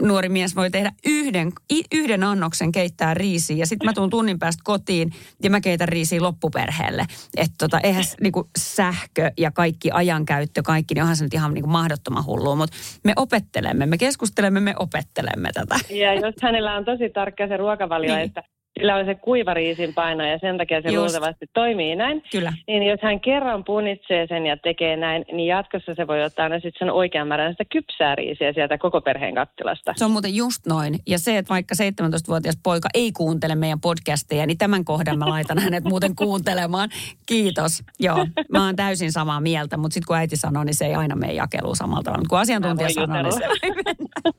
[0.00, 1.52] nuori mies voi tehdä yhden,
[1.94, 5.10] yhden annoksen keittää riisiä ja sitten mä tuun tunnin päästä kotiin
[5.42, 7.04] ja mä keitän riisiä loppuperheelle.
[7.36, 11.70] Että tota, eihän niinku sähkö ja kaikki ajankäyttö, kaikki, niin onhan se nyt ihan niinku
[11.70, 15.74] mahdottoman hullua, mutta me opettelemme, me keskustelemme, me opettelemme tätä.
[15.90, 18.24] Ja jos hänellä on tosi tarkka se ruokavalio, niin.
[18.24, 18.42] että
[18.80, 20.98] sillä on se kuivariisin paino ja sen takia se Just.
[20.98, 22.22] luultavasti toimii näin.
[22.32, 22.52] Kyllä.
[22.66, 26.56] Niin jos hän kerran punitsee sen ja tekee näin, niin jatkossa se voi ottaa aina
[26.56, 29.94] sitten sen oikean määrän sitä kypsää riisiä sieltä koko perheen kattilasta.
[29.96, 30.94] Se on muuten just noin.
[31.06, 35.58] Ja se, että vaikka 17-vuotias poika ei kuuntele meidän podcasteja, niin tämän kohdan mä laitan
[35.58, 36.90] hänet muuten kuuntelemaan.
[37.26, 37.82] Kiitos.
[38.00, 41.16] Joo, mä oon täysin samaa mieltä, mutta sitten kun äiti sanoo, niin se ei aina
[41.16, 42.20] mene jakeluun samalla tavalla.
[42.20, 43.44] Mutta kun asiantuntija sanoo, niin se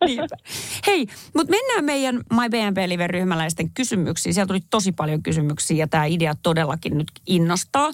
[0.03, 0.17] ei
[0.87, 4.33] Hei, mutta mennään meidän My BNP Live-ryhmäläisten kysymyksiin kysymyksiä.
[4.33, 7.91] Siellä tuli tosi paljon kysymyksiä ja tämä idea todellakin nyt innostaa.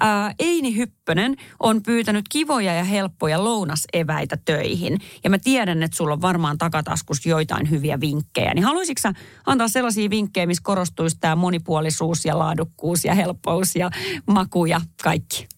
[0.00, 5.00] Ää, Eini Hyppönen on pyytänyt kivoja ja helppoja lounaseväitä töihin.
[5.24, 8.54] Ja mä tiedän, että sulla on varmaan takataskus joitain hyviä vinkkejä.
[8.54, 9.08] Niin haluaisitko
[9.46, 13.90] antaa sellaisia vinkkejä, missä korostuisi tämä monipuolisuus ja laadukkuus ja helppous ja
[14.26, 15.53] maku ja kaikki?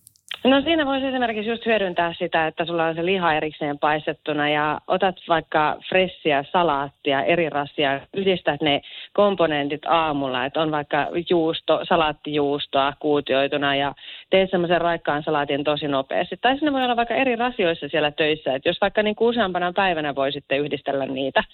[0.47, 4.81] No siinä voisi esimerkiksi just hyödyntää sitä, että sulla on se liha erikseen paistettuna ja
[4.87, 8.81] otat vaikka fressiä salaattia, eri rasia, yhdistät ne
[9.13, 13.95] komponentit aamulla, että on vaikka juusto, salaattijuustoa kuutioituna ja
[14.31, 16.37] teet semmoisen raikkaan salaatin tosi nopeasti.
[16.41, 20.15] Tai sinne voi olla vaikka eri rasioissa siellä töissä, että jos vaikka niin useampana päivänä
[20.15, 21.45] voisitte yhdistellä niitä.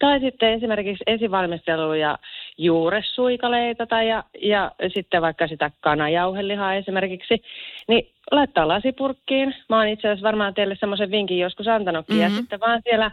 [0.00, 2.18] Tai sitten esimerkiksi esivalmisteluja
[2.60, 7.42] juuressuikaleita tai ja, ja sitten vaikka sitä kanajauhelihaa esimerkiksi,
[7.88, 9.54] niin laittaa lasipurkkiin.
[9.68, 12.16] Mä oon itse asiassa varmaan teille semmoisen vinkin joskus antanutkin.
[12.16, 12.34] Mm-hmm.
[12.34, 13.10] Ja sitten vaan siellä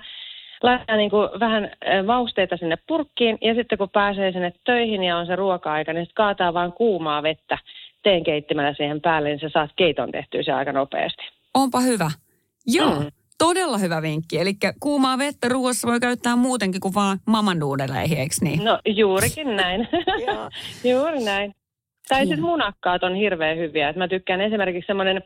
[0.63, 1.71] laittaa niin kuin vähän
[2.07, 6.15] vausteita sinne purkkiin ja sitten kun pääsee sinne töihin ja on se ruoka-aika, niin sitten
[6.15, 7.57] kaataa vaan kuumaa vettä
[8.03, 11.23] teen keittimällä siihen päälle, niin sä saat keiton tehtyä se aika nopeasti.
[11.53, 12.12] Onpa hyvä.
[12.65, 12.99] Joo.
[12.99, 13.12] Mm.
[13.38, 14.39] Todella hyvä vinkki.
[14.39, 18.63] Eli kuumaa vettä ruoassa voi käyttää muutenkin kuin vaan mamanduudeleihin, eikö niin?
[18.63, 19.88] No juurikin näin.
[20.91, 21.54] Juuri näin.
[22.10, 23.89] Tai sitten munakkaat on hirveän hyviä.
[23.89, 25.23] Et mä tykkään esimerkiksi semmoinen,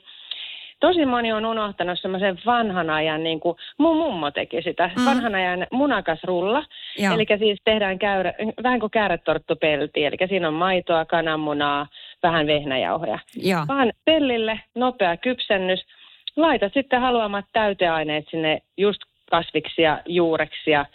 [0.80, 5.06] tosi moni on unohtanut semmoisen vanhan ajan, niin kuin mun mummo teki sitä, mm.
[5.06, 6.66] vanhan ajan munakasrulla.
[7.14, 11.88] Eli siis tehdään käyrä, vähän kuin kääretorttupelti, eli siinä on maitoa, kananmunaa,
[12.24, 13.20] vähän vehnäjauhoja.
[13.36, 13.66] Ja.
[13.68, 15.80] Vaan pellille, nopea kypsennys–
[16.36, 20.86] laitat sitten haluamat täyteaineet sinne just kasviksia, juureksia,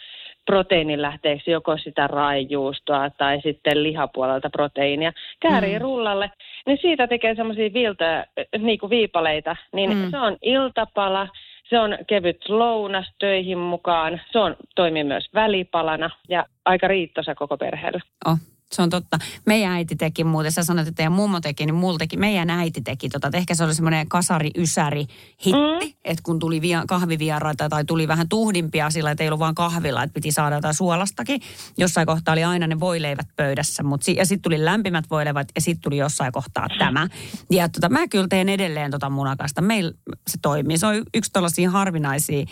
[0.47, 5.13] proteiinilähteeksi joko sitä raijuustoa tai sitten lihapuolelta proteiinia.
[5.41, 5.83] Käärii mm.
[5.83, 6.31] rullalle,
[6.67, 8.27] niin siitä tekee semmoisia viiltä,
[8.59, 9.57] niin kuin viipaleita.
[9.73, 10.11] Niin mm.
[10.11, 11.29] se on iltapala,
[11.69, 17.57] se on kevyt lounas töihin mukaan, se on, toimii myös välipalana ja aika riittosa koko
[17.57, 18.01] perheelle.
[18.27, 18.37] Oh
[18.73, 19.19] se on totta.
[19.47, 22.81] Meidän äiti teki muuten, sä sanoit, että teidän mummo teki, niin mulla teki, meidän äiti
[22.81, 25.07] teki tota, että ehkä se oli semmoinen kasari-ysäri
[25.47, 25.93] hitti, mm.
[26.05, 30.03] että kun tuli via, kahvivieraita tai tuli vähän tuhdimpia sillä, että ei ollut vaan kahvilla,
[30.03, 31.41] että piti saada jotain suolastakin.
[31.79, 35.61] Jossain kohtaa oli aina ne voileivät pöydässä, mut si- ja sitten tuli lämpimät voileivät ja
[35.61, 37.09] sitten tuli jossain kohtaa tämä.
[37.51, 39.63] Ja tota, mä kyllä teen edelleen tota munakasta.
[39.63, 39.93] Meillä
[40.29, 40.79] se toimii.
[40.79, 42.47] Se on yksi tällaisia harvinaisia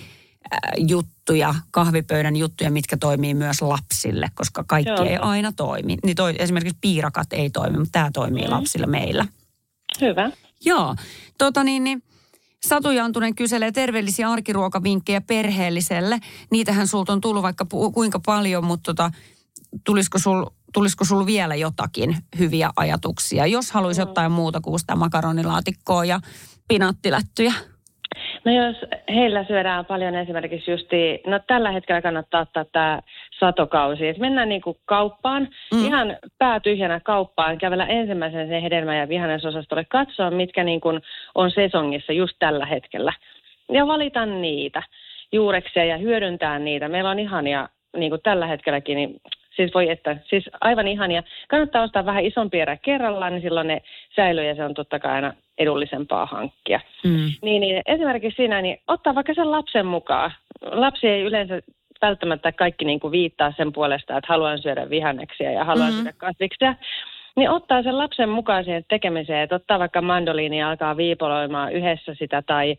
[0.76, 5.04] juttuja, kahvipöydän juttuja, mitkä toimii myös lapsille, koska kaikki Joo.
[5.04, 5.96] ei aina toimi.
[6.04, 8.50] Niin toi, esimerkiksi piirakat ei toimi, mutta tämä toimii mm.
[8.50, 9.26] lapsille meillä.
[10.00, 10.30] Hyvä.
[10.64, 10.94] Joo.
[11.38, 12.02] Tota niin, niin
[12.66, 16.20] Satu Jantunen kyselee terveellisiä arkiruokavinkkejä perheelliselle.
[16.50, 19.10] Niitähän sulta on tullut vaikka pu- kuinka paljon, mutta tota,
[19.84, 24.08] tulisiko sul tulisiko sulla vielä jotakin hyviä ajatuksia, jos haluaisi mm.
[24.08, 26.20] jotain muuta kuin sitä makaronilaatikkoa ja
[26.68, 27.54] pinattilättyjä?
[28.44, 28.76] No jos
[29.14, 33.00] heillä syödään paljon esimerkiksi justi, no tällä hetkellä kannattaa ottaa tämä
[33.38, 34.08] satokausi.
[34.08, 35.84] Et mennään niin kuin kauppaan, mm.
[35.84, 41.00] ihan päätyhjänä kauppaan, kävellä ensimmäisen sen hedelmä- ja vihannesosastolle, katsoa mitkä niin kuin
[41.34, 43.12] on sesongissa just tällä hetkellä.
[43.72, 44.82] Ja valita niitä
[45.32, 46.88] juureksia ja hyödyntää niitä.
[46.88, 49.20] Meillä on ihania, niin kuin tällä hetkelläkin, niin
[49.56, 51.22] Siis voi että, siis aivan ihania.
[51.48, 53.82] Kannattaa ostaa vähän isompia erä kerrallaan, niin silloin ne
[54.16, 56.80] säilyy ja se on totta kai aina edullisempaa hankkia.
[57.04, 57.30] Mm.
[57.42, 60.32] Niin, niin esimerkiksi siinä, niin ottaa vaikka sen lapsen mukaan.
[60.62, 61.60] Lapsi ei yleensä
[62.02, 66.02] välttämättä kaikki niin kuin viittaa sen puolesta, että haluan syödä vihanneksia ja haluan mm-hmm.
[66.02, 66.74] syödä kasviksia.
[67.36, 72.14] Niin ottaa sen lapsen mukaan siihen tekemiseen, että ottaa vaikka mandoliini ja alkaa viipoloimaan yhdessä
[72.14, 72.76] sitä tai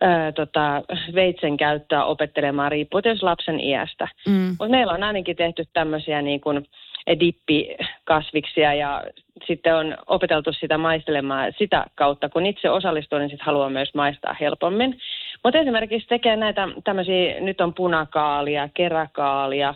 [0.00, 0.82] ää, tota,
[1.14, 4.08] veitsen käyttöä opettelemaan riippuen jos lapsen iästä.
[4.26, 4.48] Mm.
[4.48, 6.66] Mutta meillä on ainakin tehty tämmöisiä niin kuin
[7.06, 9.04] dippikasviksia ja
[9.46, 14.36] sitten on opeteltu sitä maistelemaan sitä kautta, kun itse osallistuu, niin sitten haluaa myös maistaa
[14.40, 14.98] helpommin.
[15.44, 19.74] Mutta esimerkiksi tekee näitä tämmöisiä, nyt on punakaalia, keräkaalia,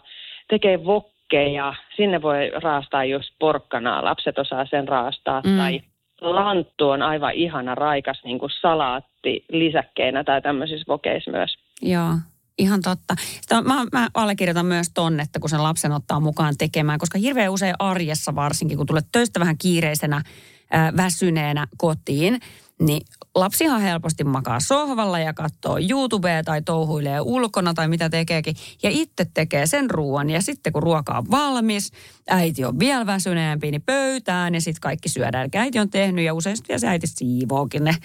[0.49, 5.57] tekee vokkeja, sinne voi raastaa just porkkanaa, lapset osaa sen raastaa, mm.
[5.57, 5.81] tai
[6.21, 11.57] lanttu on aivan ihana raikas niin kuin salaatti lisäkkeenä tai tämmöisissä vokeissa myös.
[11.83, 12.11] Joo,
[12.59, 13.17] ihan totta.
[13.41, 17.53] Sitä, mä, mä allekirjoitan myös tonne, että kun sen lapsen ottaa mukaan tekemään, koska hirveän
[17.53, 20.23] usein arjessa varsinkin, kun tulet töistä vähän kiireisenä,
[20.71, 22.41] ää, väsyneenä kotiin,
[22.81, 28.57] niin lapsihan helposti makaa sohvalla ja katsoo YouTubea tai touhuilee ulkona tai mitä tekeekin.
[28.83, 31.93] Ja itse tekee sen ruoan ja sitten kun ruoka on valmis,
[32.29, 35.45] äiti on vielä väsyneempi, niin pöytään ja sitten kaikki syödään.
[35.45, 37.97] Eli äiti on tehnyt ja usein sitten se äiti siivookin ne,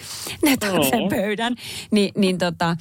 [0.43, 0.57] ne
[0.89, 1.55] sen pöydän.
[1.91, 2.77] Ni, niin tota,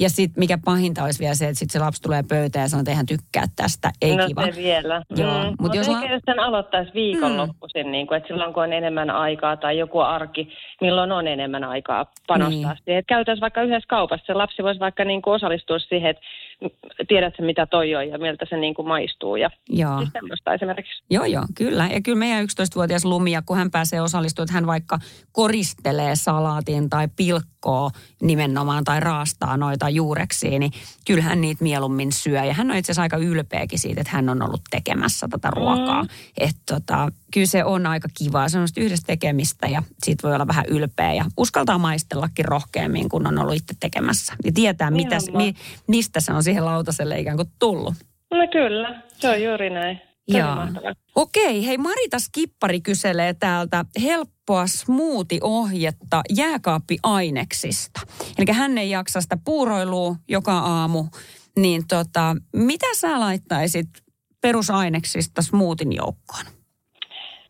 [0.00, 2.80] ja sitten mikä pahinta olisi vielä se, että sitten se lapsi tulee pöytään ja sanoo,
[2.80, 4.44] että eihän tykkää tästä, ei no kiva.
[4.44, 5.02] se vielä.
[5.16, 5.56] Joo, mm.
[5.60, 7.92] mut jos la- jos sen aloittaisi viikonloppuisin, mm.
[7.92, 10.48] niin kuin, että silloin kun on enemmän aikaa tai joku arki,
[10.80, 12.82] milloin on enemmän aikaa panostaa Niin.
[12.84, 12.98] siihen.
[12.98, 16.22] Että käytäisiin vaikka yhdessä kaupassa, se lapsi voisi vaikka niin kuin osallistua siihen, että
[17.08, 19.36] tiedätkö mitä toi on ja miltä se niin kuin maistuu.
[19.36, 19.98] Ja Joo.
[19.98, 21.02] siis semmoista esimerkiksi.
[21.10, 21.86] Joo, joo, kyllä.
[21.92, 24.98] Ja kyllä meidän 11-vuotias Lumia, kun hän pääsee osallistumaan, että hän vaikka
[25.32, 27.08] koristelee salaatin tai
[27.60, 27.90] pilkkoo
[28.22, 30.72] nimenomaan tai raastaa noita juureksia, niin
[31.06, 32.44] kyllähän niitä mieluummin syö.
[32.44, 36.02] Ja hän on itse asiassa aika ylpeäkin siitä, että hän on ollut tekemässä tätä ruokaa.
[36.02, 36.08] Mm.
[36.38, 40.64] Että tota, kyllä se on aika kivaa, semmoista yhdessä tekemistä ja siitä voi olla vähän
[40.68, 44.32] ylpeä ja uskaltaa maistellakin rohkeammin, kun on ollut itse tekemässä.
[44.44, 45.54] Ja tietää, mitä, mi,
[45.86, 47.94] mistä se on siihen lautaselle ikään kuin tullut.
[48.30, 50.09] No kyllä, se on juuri näin.
[50.28, 50.56] Joo.
[51.14, 58.00] Okei, hei Marita Skippari kyselee täältä helppoa smoothie-ohjetta jääkaappiaineksista.
[58.38, 61.04] Eli hän ei jaksa sitä puuroilua joka aamu.
[61.56, 63.88] Niin tota, mitä sä laittaisit
[64.40, 66.44] perusaineksista smoothin joukkoon?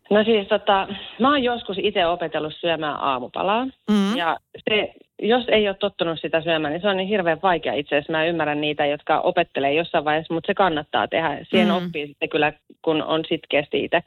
[0.09, 0.87] No siis tota,
[1.19, 3.65] mä oon joskus itse opetellut syömään aamupalaa.
[3.65, 4.17] Mm.
[4.17, 4.37] Ja
[4.69, 8.11] se, jos ei ole tottunut sitä syömään, niin se on niin hirveän vaikea itse asiassa.
[8.11, 11.39] Mä ymmärrän niitä, jotka opettelee jossain vaiheessa, mutta se kannattaa tehdä.
[11.49, 11.75] Siihen Mm.
[11.75, 14.03] oppii sitten kyllä, kun on sitkeästi itse.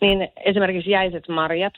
[0.00, 1.74] Niin esimerkiksi jäiset marjat,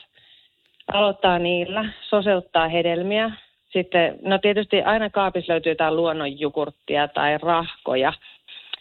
[0.93, 3.31] aloittaa niillä, soseuttaa hedelmiä.
[3.69, 8.13] Sitten, no tietysti aina kaapissa löytyy jotain luonnonjukurttia tai rahkoja.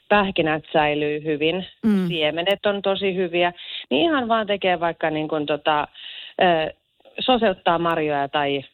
[0.09, 2.09] Pähkinät säilyy hyvin, mm.
[2.09, 3.53] siemenet on tosi hyviä.
[3.91, 5.89] Niin ihan vaan tekee vaikka niin kuin tota,
[6.43, 6.75] ö,
[7.21, 8.65] soseuttaa marjoja tai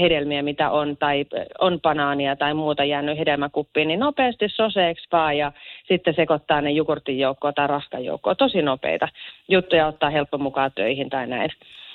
[0.00, 1.24] hedelmiä, mitä on, tai
[1.60, 5.52] on banaania tai muuta jäänyt hedelmäkuppiin, niin nopeasti soseeksi vaan ja
[5.88, 8.36] sitten sekoittaa ne jogurtin joukkoon tai rahkan joukkoon.
[8.36, 9.08] Tosi nopeita
[9.48, 11.50] juttuja ottaa helppo mukaan töihin tai näin.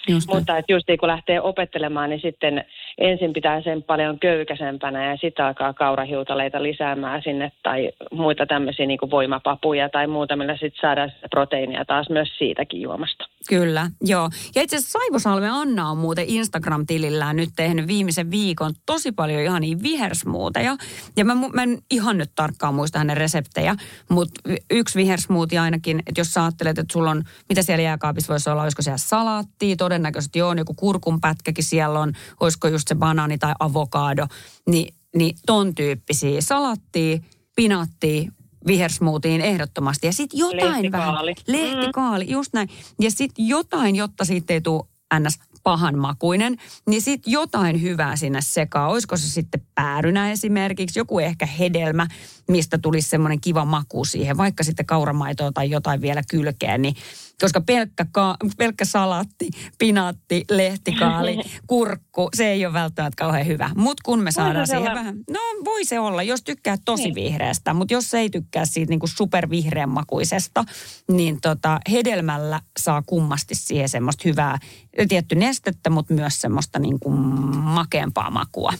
[0.07, 0.27] Just.
[0.33, 2.65] Mutta että just kun lähtee opettelemaan, niin sitten
[2.97, 9.11] ensin pitää sen paljon köykäsempänä ja sitten alkaa kaurahiutaleita lisäämään sinne tai muita tämmöisiä niin
[9.11, 13.30] voimapapuja tai muuta, millä sitten saadaan proteiinia taas myös siitäkin juomasta.
[13.49, 14.29] Kyllä, joo.
[14.55, 19.61] Ja itse asiassa Saivosalmen Anna on muuten Instagram-tilillään nyt tehnyt viimeisen viikon tosi paljon ihan
[19.61, 20.77] niin vihersmuuteja.
[21.17, 23.75] Ja mä, mä en ihan nyt tarkkaan muista hänen reseptejä,
[24.09, 28.49] mutta yksi vihersmoothie ainakin, että jos sä ajattelet, että sulla on, mitä siellä jääkaapissa voisi
[28.49, 33.53] olla, olisiko siellä salaattia, todennäköisesti joo, joku kurkunpätkäkin siellä on, olisiko just se banaani tai
[33.59, 34.27] avokado,
[34.69, 37.17] niin, niin ton tyyppisiä salattia,
[37.55, 38.31] pinattia,
[38.67, 40.07] vihersmoothiin ehdottomasti.
[40.07, 41.25] Ja sitten jotain vähän.
[41.25, 41.35] Lehtikaali.
[41.47, 42.69] Lehtikaali, just näin.
[42.99, 44.83] Ja sitten jotain, jotta siitä ei tule
[45.19, 48.91] ns pahan makuinen, niin sitten jotain hyvää sinne sekaan.
[48.91, 52.07] Olisiko se sitten päärynä esimerkiksi, joku ehkä hedelmä,
[52.47, 56.95] mistä tulisi semmoinen kiva maku siihen, vaikka sitten kauramaitoa tai jotain vielä kylkeen, niin
[57.41, 59.47] koska pelkkä, ka- pelkkä salatti,
[59.79, 63.69] pinatti, lehtikaali, kurkku, se ei ole välttämättä kauhean hyvä.
[63.75, 64.93] Mutta kun me saadaan siihen olla.
[64.99, 67.15] vähän, no voi se olla, jos tykkää tosi niin.
[67.15, 70.63] vihreästä, mutta jos ei tykkää siitä niinku supervihreän makuisesta,
[71.11, 74.57] niin tota, hedelmällä saa kummasti siihen semmoista hyvää,
[75.09, 77.09] tietty nestettä, mutta myös semmoista niinku
[77.63, 78.71] makeampaa makua.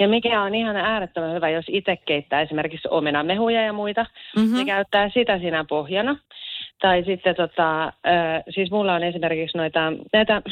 [0.00, 4.40] Ja mikä on ihan äärettömän hyvä, jos itse keittää esimerkiksi omenamehuja ja muita, Mhm.
[4.44, 4.54] mm-hmm.
[4.56, 6.16] niin käyttää sitä siinä pohjana.
[6.80, 7.92] Tai sitten tota,
[8.50, 10.42] siis mulla on esimerkiksi noita, näitä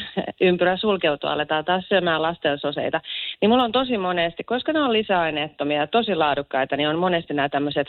[0.41, 3.01] ympyrä sulkeutua, aletaan taas syömään lastensoseita.
[3.41, 7.33] Niin mulla on tosi monesti, koska ne on lisäaineettomia ja tosi laadukkaita, niin on monesti
[7.33, 7.87] nämä tämmöiset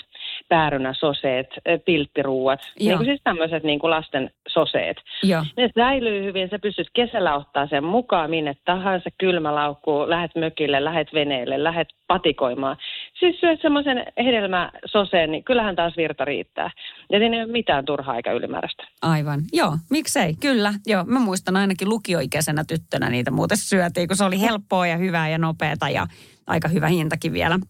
[0.48, 1.48] päärynäsoseet,
[1.84, 2.60] pilttiruuat.
[2.60, 2.88] Joo.
[2.88, 4.96] Niin kuin siis tämmöiset niin kuin lasten soseet.
[5.22, 5.42] Joo.
[5.56, 10.84] Ne säilyy hyvin, sä pystyt kesällä ottaa sen mukaan minne tahansa, kylmä laukku, lähet mökille,
[10.84, 12.76] lähet veneelle, lähet patikoimaan.
[13.18, 16.70] Siis syöt semmoisen hedelmäsoseen, niin kyllähän taas virta riittää.
[17.12, 18.82] Ja siinä ei ole mitään turhaa eikä ylimääräistä.
[19.02, 20.74] Aivan, joo, miksei, kyllä.
[20.86, 25.28] Joo, mä muistan ainakin lukioikäisenä tyttönä niitä muuten syötiin, kun se oli helppoa ja hyvää
[25.28, 26.06] ja nopeata ja
[26.46, 27.58] aika hyvä hintakin vielä.
[27.58, 27.64] Mm.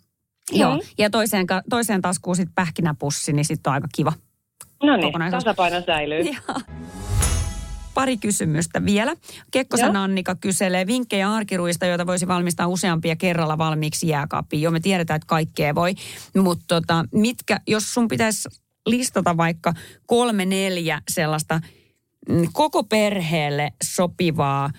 [0.53, 4.13] Joo, ja toiseen, toiseen taskuun sitten pähkinäpussi, niin sitten on aika kiva.
[4.83, 6.21] No niin, tasapaino säilyy.
[6.21, 6.61] Joo.
[7.95, 9.17] Pari kysymystä vielä.
[9.51, 10.03] Kekkosen Joo.
[10.03, 14.63] Annika kyselee vinkkejä arkiruista, joita voisi valmistaa useampia kerralla valmiiksi jääkaappiin.
[14.63, 15.95] Jo me tiedetään, että kaikkea voi,
[16.37, 18.49] mutta tota, mitkä, jos sun pitäisi
[18.87, 19.73] listata vaikka
[20.07, 21.61] kolme neljä sellaista
[22.29, 24.71] mm, koko perheelle sopivaa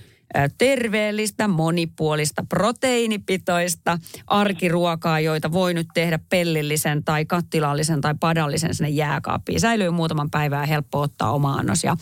[0.58, 3.98] terveellistä, monipuolista, proteiinipitoista
[4.28, 9.60] arkiruokaa, joita voi nyt tehdä pellillisen tai kattilallisen tai padallisen sinne jääkaappiin.
[9.60, 11.96] Säilyy muutaman päivää helppo ottaa oma annos ja,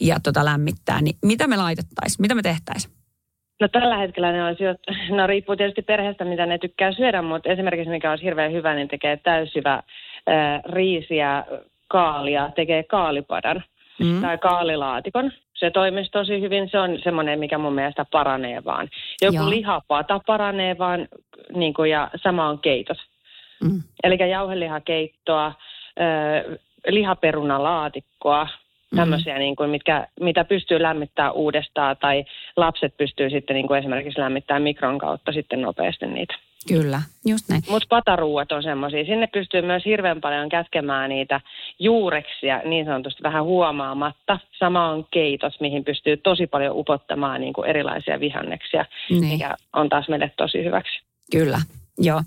[0.00, 1.02] ja tota lämmittää.
[1.02, 2.22] Niin mitä me laitettaisiin?
[2.22, 2.94] Mitä me tehtäisiin?
[3.60, 4.74] No tällä hetkellä ne olisi jo,
[5.16, 8.88] no riippuu tietysti perheestä, mitä ne tykkää syödä, mutta esimerkiksi mikä olisi hirveän hyvä, niin
[8.88, 9.82] tekee täysjyvä
[10.68, 11.44] riisiä,
[11.88, 13.64] kaalia, tekee kaalipadan
[13.98, 14.20] mm.
[14.20, 15.32] tai kaalilaatikon.
[15.54, 18.88] Se toimisi tosi hyvin, se on semmoinen, mikä mun mielestä paranee vaan.
[19.22, 19.50] Joku Joo.
[19.50, 21.08] lihapata paranee vaan,
[21.54, 22.98] niin kuin, ja sama on keitot.
[23.64, 23.82] Mm.
[24.04, 25.54] Eli jauhelihakeittoa, äh,
[26.86, 28.48] lihaperunalaatikkoa,
[28.94, 29.02] Mm-hmm.
[29.02, 32.24] tämmöisiä, niin kuin, mitkä, mitä pystyy lämmittämään uudestaan tai
[32.56, 36.34] lapset pystyy sitten niin kuin esimerkiksi lämmittämään mikron kautta sitten nopeasti niitä.
[36.68, 37.62] Kyllä, just näin.
[37.70, 39.04] Mutta pataruuat on semmoisia.
[39.04, 41.40] Sinne pystyy myös hirveän paljon kätkemään niitä
[41.78, 44.38] juureksia niin sanotusti vähän huomaamatta.
[44.58, 49.24] Sama on keitos, mihin pystyy tosi paljon upottamaan niin kuin erilaisia vihanneksia, niin.
[49.24, 51.02] mikä on taas meille tosi hyväksi.
[51.30, 51.58] Kyllä,
[51.98, 52.20] joo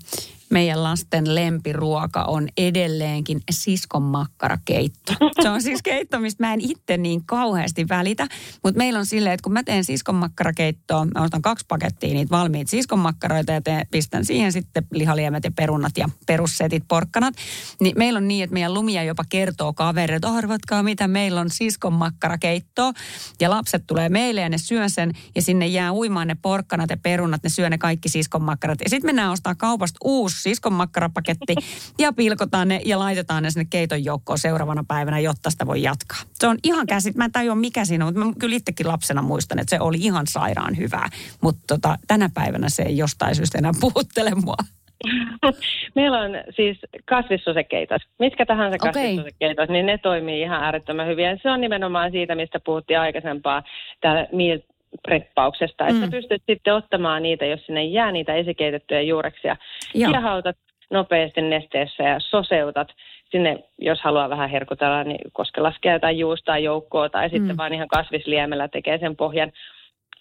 [0.50, 5.12] meidän lasten lempiruoka on edelleenkin siskon makkarakeitto.
[5.42, 8.26] Se on siis keitto, mistä mä en itse niin kauheasti välitä,
[8.64, 12.30] mutta meillä on silleen, että kun mä teen siskon makkarakeittoa, mä ostan kaksi pakettia niitä
[12.30, 17.34] valmiita siskon makkaroita ja teen, pistän siihen sitten lihaliemet ja perunat ja perussetit, porkkanat,
[17.80, 21.50] niin meillä on niin, että meidän lumia jopa kertoo kavereille, että arvatkaa mitä meillä on
[21.50, 22.92] siskon makkarakeitto
[23.40, 26.96] ja lapset tulee meille ja ne syö sen ja sinne jää uimaan ne porkkanat ja
[26.96, 31.54] perunat, ne syö ne kaikki siskon makkarat ja sitten mennään ostaa kaupasta uusi siskon makkarapaketti
[32.02, 36.18] ja pilkotaan ne ja laitetaan ne sinne keiton joukkoon seuraavana päivänä, jotta sitä voi jatkaa.
[36.34, 39.22] Se on ihan käsit, mä en tajua mikä siinä on, mutta mä kyllä itsekin lapsena
[39.22, 41.08] muistan, että se oli ihan sairaan hyvää.
[41.42, 44.56] Mutta tota, tänä päivänä se ei jostain syystä enää puhuttele mua.
[45.94, 48.02] Meillä on siis kasvissosekeitos.
[48.18, 49.72] Mitkä tahansa kasvissosekeitos, okay.
[49.72, 51.24] niin ne toimii ihan äärettömän hyvin.
[51.24, 53.62] Ja se on nimenomaan siitä, mistä puhuttiin aikaisempaa,
[54.00, 54.58] tämä meal
[55.02, 56.10] preppauksesta, että mm.
[56.10, 59.56] pystyt sitten ottamaan niitä, jos sinne jää niitä esikeitettyjä juureksia.
[59.92, 60.56] Kiehautat
[60.90, 62.88] nopeasti nesteessä ja soseutat
[63.30, 67.56] sinne, jos haluaa vähän herkutella, niin koska laskee jotain juustaa joukkoa tai sitten mm.
[67.56, 69.52] vaan ihan kasvisliemellä tekee sen pohjan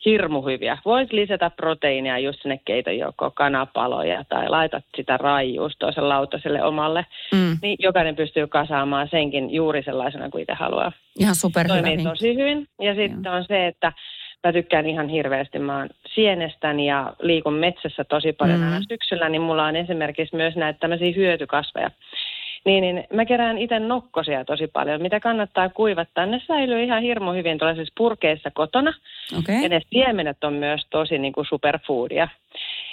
[0.05, 0.77] hirmu hyviä.
[0.85, 7.05] Voisi lisätä proteiinia just sinne keiton joukkoon, kanapaloja tai laitat sitä raijuustoa sen lautaselle omalle.
[7.33, 7.57] Mm.
[7.61, 10.91] Niin jokainen pystyy kasaamaan senkin juuri sellaisena kuin itse haluaa.
[11.19, 12.67] Ihan super Toimii tosi hyvin.
[12.81, 13.91] Ja sitten on se, että
[14.43, 15.59] mä tykkään ihan hirveästi.
[15.59, 18.73] Mä oon sienestän ja liikun metsässä tosi paljon mm-hmm.
[18.73, 21.91] aina syksyllä, niin mulla on esimerkiksi myös näitä tämmöisiä hyötykasveja.
[22.65, 26.25] Niin, niin mä kerään itse nokkosia tosi paljon, mitä kannattaa kuivattaa.
[26.25, 28.93] Ne säilyy ihan hirmu hyvin tuollaisissa purkeissa kotona.
[29.39, 29.55] Okay.
[29.63, 32.27] Ja ne siemenet on myös tosi niin kuin superfoodia.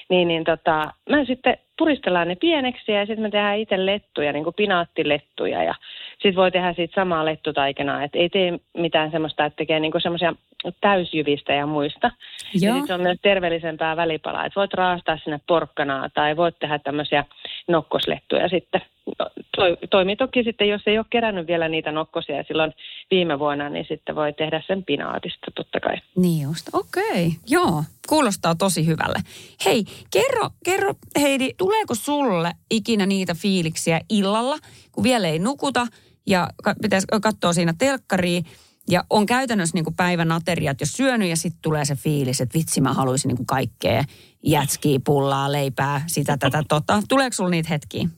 [0.09, 4.45] Niin, niin tota, mä sitten puristellaan ne pieneksi ja sitten me tehdään itse lettuja, niin
[4.45, 5.63] kuin pinaattilettuja.
[5.63, 5.75] Ja
[6.23, 10.35] sitten voi tehdä siitä samaa lettutaikenaa, että ei tee mitään semmoista, että tekee niin semmoisia
[10.81, 12.11] täysjyvistä ja muista.
[12.55, 12.77] Joo.
[12.77, 14.47] Ja se on myös terveellisempää välipalaa.
[14.47, 17.25] Että voit raastaa sinne porkkanaa tai voit tehdä tämmöisiä
[17.69, 18.81] nokkoslettuja sitten.
[19.57, 22.73] Toi, toimii toki sitten, jos ei ole kerännyt vielä niitä nokkosia silloin
[23.11, 25.97] viime vuonna, niin sitten voi tehdä sen pinaatista totta kai.
[26.17, 27.27] Niin just, okei.
[27.27, 27.31] Okay.
[27.47, 29.19] Joo, kuulostaa tosi hyvälle.
[29.65, 34.57] Hei, kerro, kerro Heidi, tuleeko sulle ikinä niitä fiiliksiä illalla,
[34.93, 35.87] kun vielä ei nukuta
[36.27, 36.49] ja
[36.83, 38.45] pitäisi katsoa siinä telkkariin,
[38.89, 42.59] ja on käytännössä niin kuin päivän ateriat jos syönyt ja sitten tulee se fiilis, että
[42.59, 44.05] vitsi mä haluaisin niin kuin kaikkea
[44.43, 47.03] jätskiä, pullaa, leipää, sitä tätä tota.
[47.09, 48.09] Tuleeko sulla niitä hetkiä?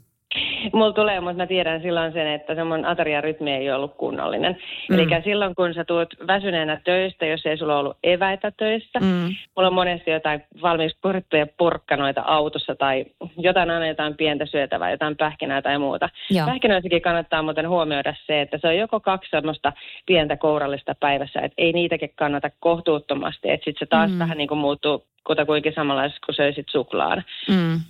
[0.73, 4.57] Mulla tulee, mutta mä tiedän silloin sen, että se mun ateriarytmi ei ollut kunnollinen.
[4.91, 4.95] Mm.
[4.95, 9.35] Eli silloin, kun sä tuut väsyneenä töistä, jos ei sulla ollut eväitä töistä, mm.
[9.57, 13.05] mulla on monesti jotain valmiiksi korjattuja porkkanoita autossa tai
[13.39, 16.09] jotain aina jotain pientä syötävää, jotain pähkinää tai muuta.
[16.31, 16.47] Joo.
[16.47, 19.73] Pähkinöissäkin kannattaa muuten huomioida se, että se on joko kaksi semmoista
[20.07, 24.19] pientä kourallista päivässä, että ei niitäkin kannata kohtuuttomasti, että sitten se taas mm.
[24.19, 27.25] vähän niin kuin muuttuu kutakuinkin samanlaisessa kuin söisit suklaan.
[27.49, 27.81] Mm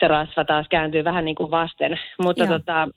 [0.00, 2.00] se rasva taas kääntyy vähän niin kuin vasten.
[2.22, 2.88] Mutta tota,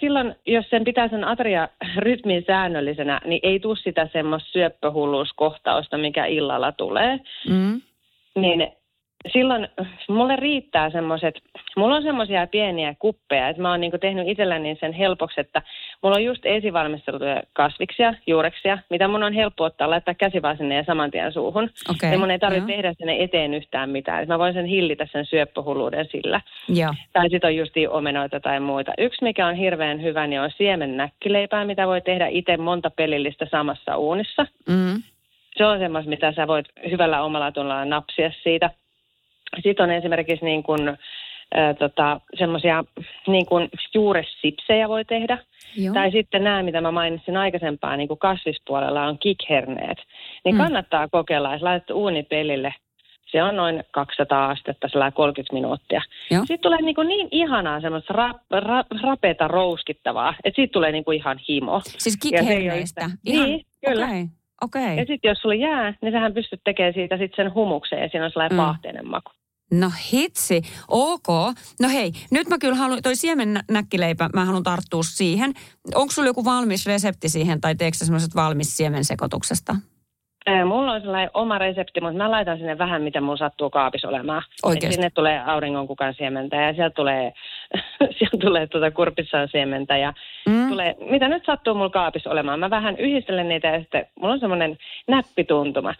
[0.00, 6.72] silloin, jos sen pitää sen ateria-rytmin säännöllisenä, niin ei tule sitä semmoista syöppöhulluuskohtausta, mikä illalla
[6.72, 7.20] tulee.
[7.48, 7.80] Mm.
[8.34, 8.72] Niin
[9.32, 9.68] silloin
[10.08, 11.34] mulle riittää semmoiset,
[11.76, 15.62] mulla on semmoisia pieniä kuppeja, että mä oon niinku tehnyt itselläni sen helpoksi, että
[16.02, 20.74] mulla on just esivalmisteltuja kasviksia, juureksia, mitä mun on helppo ottaa, laittaa käsi vaan sinne
[20.74, 21.70] ja saman tien suuhun.
[21.90, 25.06] Okay, ja mun ei tarvitse tehdä sinne eteen yhtään mitään, että mä voin sen hillitä
[25.12, 26.40] sen syöppöhulluuden sillä.
[26.68, 26.94] Ja.
[27.12, 28.92] Tai sitten on just omenoita tai muita.
[28.98, 30.50] Yksi, mikä on hirveän hyvä, niin on
[30.96, 34.46] näkkileipää, mitä voi tehdä itse monta pelillistä samassa uunissa.
[34.68, 35.02] Mm.
[35.56, 38.70] Se on semmoista, mitä sä voit hyvällä omalla tunnolla napsia siitä–
[39.62, 40.96] sitten on esimerkiksi niin kuin,
[41.54, 42.84] ää, tota, semmoisia
[43.26, 45.38] niin kuin juuresipsejä voi tehdä.
[45.76, 45.94] Joo.
[45.94, 49.98] Tai sitten nämä, mitä mä mainitsin aikaisempaan, niin kuin kasvispuolella on kikherneet.
[50.44, 50.58] Niin Mm.
[50.60, 52.74] kannattaa kokeilla, jos laitat uunipelille.
[53.26, 56.02] Se on noin 200 astetta, sellainen 30 minuuttia.
[56.30, 56.40] Joo.
[56.40, 61.04] Sitten tulee niin, kuin niin ihanaa semmoista ra, ra, rapeata rouskittavaa, että siitä tulee niin
[61.04, 61.80] kuin ihan himo.
[61.84, 63.00] Siis kikherneistä.
[63.04, 64.06] yhtä- Niin, kyllä.
[64.06, 64.24] Okei,
[64.64, 64.96] okei.
[64.96, 68.24] Ja sitten jos sulla jää, niin sähän pystyt tekemään siitä sitten sen humuksen ja siinä
[68.24, 68.60] on sellainen Mm.
[68.62, 68.66] mm.
[68.66, 69.30] paahteinen maku.
[69.72, 71.28] No hitsi, ok.
[71.80, 75.52] No hei, nyt mä kyllä haluan, toi siemennäkkileipä, mä haluan tarttua siihen.
[75.94, 79.76] Onko sulla joku valmis resepti siihen tai teekö sä semmoiset valmis siemensekoituksesta?
[80.66, 84.42] Mulla on sellainen oma resepti, mutta mä laitan sinne vähän, mitä mulla sattuu kaapissa olemaan.
[84.64, 84.86] Oikeesti?
[84.86, 87.32] Et sinne tulee auringonkukan siementä ja sieltä tulee,
[88.18, 90.12] sieltä tulee tuota kurpissaan siementä ja
[90.48, 90.68] Mm.
[90.68, 92.60] tulee, mitä nyt sattuu mulla kaapissa olemaan.
[92.60, 94.76] Mä vähän yhdistelen niitä ja sitten mulla on semmoinen
[95.08, 95.94] näppituntuma.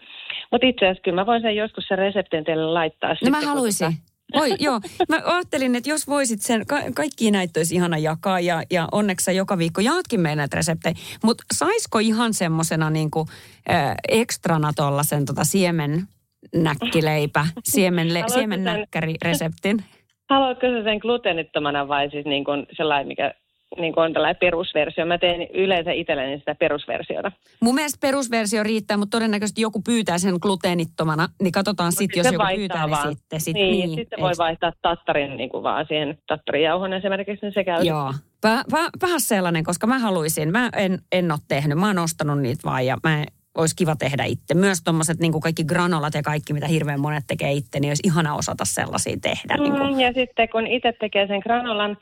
[0.51, 3.09] Mutta itse asiassa kyllä mä voin sen joskus sen reseptin teille laittaa.
[3.09, 3.87] No sitten, mä kun haluaisin.
[3.87, 4.79] tota- Oi, joo.
[5.09, 9.23] Mä ajattelin, että jos voisit sen, ka- kaikki näitä olisi ihana jakaa ja, ja onneksi
[9.23, 10.95] sä joka viikko jaatkin meidän näitä reseptejä.
[11.23, 13.25] Mutta saisiko ihan semmosena niinku,
[13.69, 16.03] äh, ekstrana tuollaisen tota siemen
[16.55, 19.83] näkkileipä, siemenle, siemennäkkäri-reseptin?
[20.29, 23.33] Haluatko sä sen gluteenittomana vai siis niin kuin sellainen, mikä
[23.77, 25.05] niin kuin on tällainen perusversio?
[25.05, 27.31] Mä teen yleensä itselleni sitä perusversiota.
[27.61, 32.45] Mun mielestä perusversio riittää, mutta todennäköisesti joku pyytää sen gluteenittomana, niin katsotaan sitten, jos joku
[32.55, 33.07] pyytää, vaan.
[33.07, 33.41] niin sitten.
[33.41, 37.63] Sit, niin, niin, sitten voi vaihtaa tattarin niin kuin vaan siihen tattarijauhon esimerkiksi, niin se
[37.63, 37.83] käy.
[37.83, 38.13] Joo.
[38.43, 40.51] Väh, väh, vähän sellainen, koska mä haluaisin.
[40.51, 41.77] Mä en, en ole tehnyt.
[41.77, 43.23] Mä oon ostanut niitä vaan ja mä
[43.55, 44.53] olisi kiva tehdä itse.
[44.53, 48.35] Myös tuommoiset niin kaikki granolat ja kaikki, mitä hirveän monet tekee itse, niin olisi ihana
[48.35, 49.57] osata sellaisia tehdä.
[49.57, 49.93] Niin kuin.
[49.93, 51.97] Mm, ja sitten kun itse tekee sen granolan,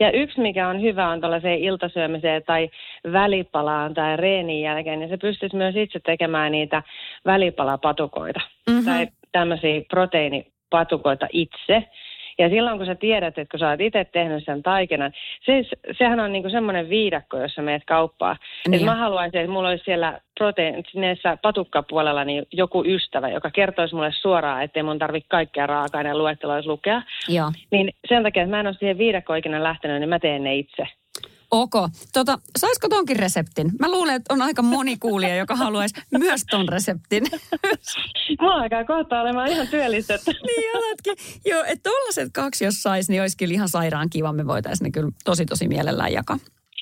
[0.00, 2.70] ja yksi mikä on hyvä on tällaiseen iltasyömiseen tai
[3.12, 6.82] välipalaan tai reenin jälkeen, niin se pystyisi myös itse tekemään niitä
[7.26, 8.40] välipalapatukoita
[8.70, 8.84] Mhm.
[8.84, 11.84] tai tämmöisiä proteiinipatukoita itse.
[12.38, 15.12] Ja silloin kun sä tiedät, että kun sä oot itse tehnyt sen taikinan,
[15.44, 15.62] se,
[15.98, 18.36] sehän on niinku semmoinen viidakko, jossa meet kauppaa.
[18.66, 18.70] Niin.
[18.70, 18.84] Niin.
[18.84, 24.12] mä haluaisin, että mulla olisi siellä protein, näissä patukkapuolella niin joku ystävä, joka kertoisi mulle
[24.12, 27.02] suoraan, ettei mun tarvitse kaikkea raaka-aineen luetteloissa lukea.
[27.28, 27.52] Joo.
[27.70, 30.56] Niin sen takia, että mä en ole siihen viidakkoon ikinä lähtenyt, niin mä teen ne
[30.56, 30.86] itse.
[31.50, 31.72] Ok.
[32.12, 33.70] Tota, saisiko tonkin reseptin?
[33.80, 37.22] Mä luulen, että on aika moni kuulija, joka haluaisi myös ton reseptin.
[38.40, 40.30] Mulla alkaa kohta olemaan ihan työllistetty.
[40.46, 41.14] niin alatkin.
[41.50, 44.32] Joo, että tollaset kaksi jos sais, niin olisi kyllä ihan sairaan kiva.
[44.32, 46.36] Me voitaisiin ne kyllä tosi tosi mielellään jakaa.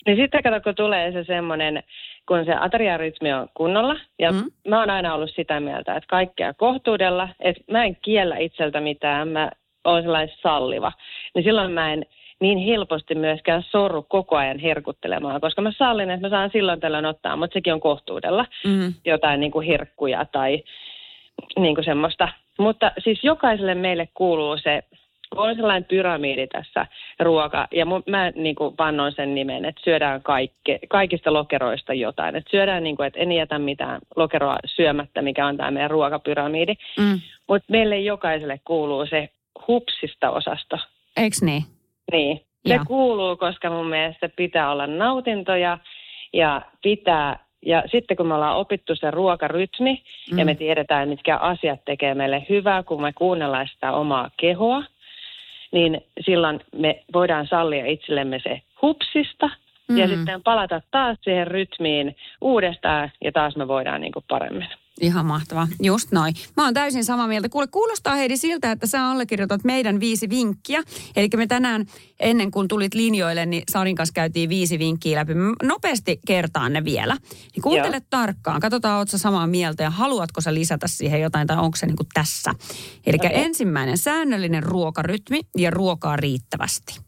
[0.07, 1.83] Niin sitten kato, kun tulee se semmoinen,
[2.29, 4.39] kun se ateriarytmi on kunnolla, ja Mm.
[4.39, 4.71] mm.
[4.71, 9.29] mä oon aina ollut sitä mieltä, että kaikkea kohtuudella, että mä en kiellä itseltä mitään,
[9.29, 9.51] mä
[9.85, 10.93] oon sellainen salliva.
[11.35, 12.07] Niin silloin mä en
[12.41, 17.07] niin helposti myöskään sorru koko ajan herkuttelemaan, koska mä sallin, että mä saan silloin tällöin
[17.07, 18.47] ottaa, mutta sekin on kohtuudella.
[18.65, 18.95] Mm.
[19.05, 20.63] jotain niin kuin herkkuja tai
[21.59, 22.29] niin kuin semmoista.
[22.59, 24.83] Mutta siis jokaiselle meille kuuluu se,
[25.35, 26.87] on sellainen pyramidi tässä
[27.21, 32.37] ruoka, ja mun, mä niin kuin vannoin sen nimen, että syödään kaikke, kaikista lokeroista jotain.
[32.37, 36.75] Että syödään niin kuin, että en jätä mitään lokeroa syömättä, mikä on tämä meidän ruokapyramidi.
[36.99, 37.21] Mm.
[37.49, 39.29] Mutta meille jokaiselle kuuluu se
[39.69, 40.79] hupsista osasto.
[41.17, 41.63] Eiks niin?
[42.13, 45.79] Niin, se kuuluu, koska mun mielestä pitää olla nautintoja
[46.33, 50.03] ja pitää, ja sitten kun me ollaan opittu se ruokarytmi
[50.33, 50.39] mm.
[50.39, 54.83] ja me tiedetään, mitkä asiat tekee meille hyvää, kun me kuunnellaan sitä omaa kehoa,
[55.73, 59.51] niin silloin me voidaan sallia itsellemme se hupsista
[59.89, 59.99] mm.
[59.99, 64.69] ja sitten palata taas siihen rytmiin uudestaan ja taas me voidaan niin kuin paremmin.
[65.01, 65.69] Ihan mahtavaa.
[65.83, 66.35] Just noin.
[66.57, 67.49] Mä oon täysin samaa mieltä.
[67.49, 70.83] Kuule, kuulostaa Heidi siltä, että sä allekirjoitat meidän viisi vinkkiä.
[71.17, 71.87] Eli me tänään,
[72.21, 75.35] ennen kuin tulit linjoille, niin Sarin kanssa käytiin viisi vinkkiä läpi.
[75.35, 77.17] Mä Nopeasti kertaan ne vielä.
[77.55, 78.07] Niin kuuntele Joo.
[78.11, 78.61] tarkkaan.
[78.61, 81.97] Katsotaan, ootko sä samaa mieltä ja haluatko sä lisätä siihen jotain tai onko se niin
[81.97, 82.55] kuin tässä.
[83.07, 83.31] Eli okay.
[83.33, 87.01] ensimmäinen, säännöllinen ruokarytmi ja ruokaa riittävästi.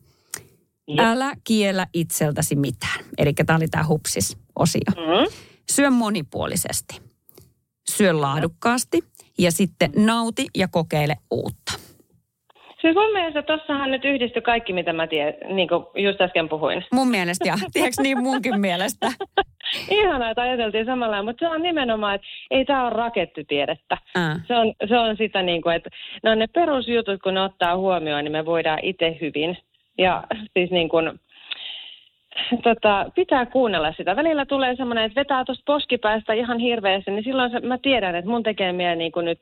[0.89, 0.99] Jep.
[0.99, 3.05] Älä kiellä itseltäsi mitään.
[3.19, 4.91] Eli tämä oli tämä hupsis-osio.
[4.97, 5.33] Mm.
[5.71, 7.08] Syö monipuolisesti.
[7.89, 8.99] Syö laadukkaasti
[9.39, 11.73] ja sitten nauti ja kokeile uutta.
[12.81, 16.85] Siis mun mielestä tossahan nyt yhdistyi kaikki, mitä mä tiedän, niin kuin just äsken puhuin.
[16.93, 19.07] Mun mielestä ja tiedätkö niin munkin mielestä.
[19.91, 23.99] Ihanaa, että ajateltiin samalla, mutta se on nimenomaan, että ei tämä ole rakettitiedettä.
[24.15, 24.41] Ää.
[24.47, 25.91] Se on, se on sitä niin kuin, että
[26.23, 29.59] ne on ne perusjutut, kun ne ottaa huomioon, niin me voidaan itse hyvin.
[29.99, 30.25] Ja
[30.57, 31.21] siis niin kuin,
[32.63, 34.17] tota, pitää kuunnella sitä.
[34.17, 38.31] Välillä tulee semmoinen, että vetää tuosta poskipäästä ihan hirveästi, niin silloin se, mä tiedän, että
[38.31, 39.41] mun tekee mieli niin kuin nyt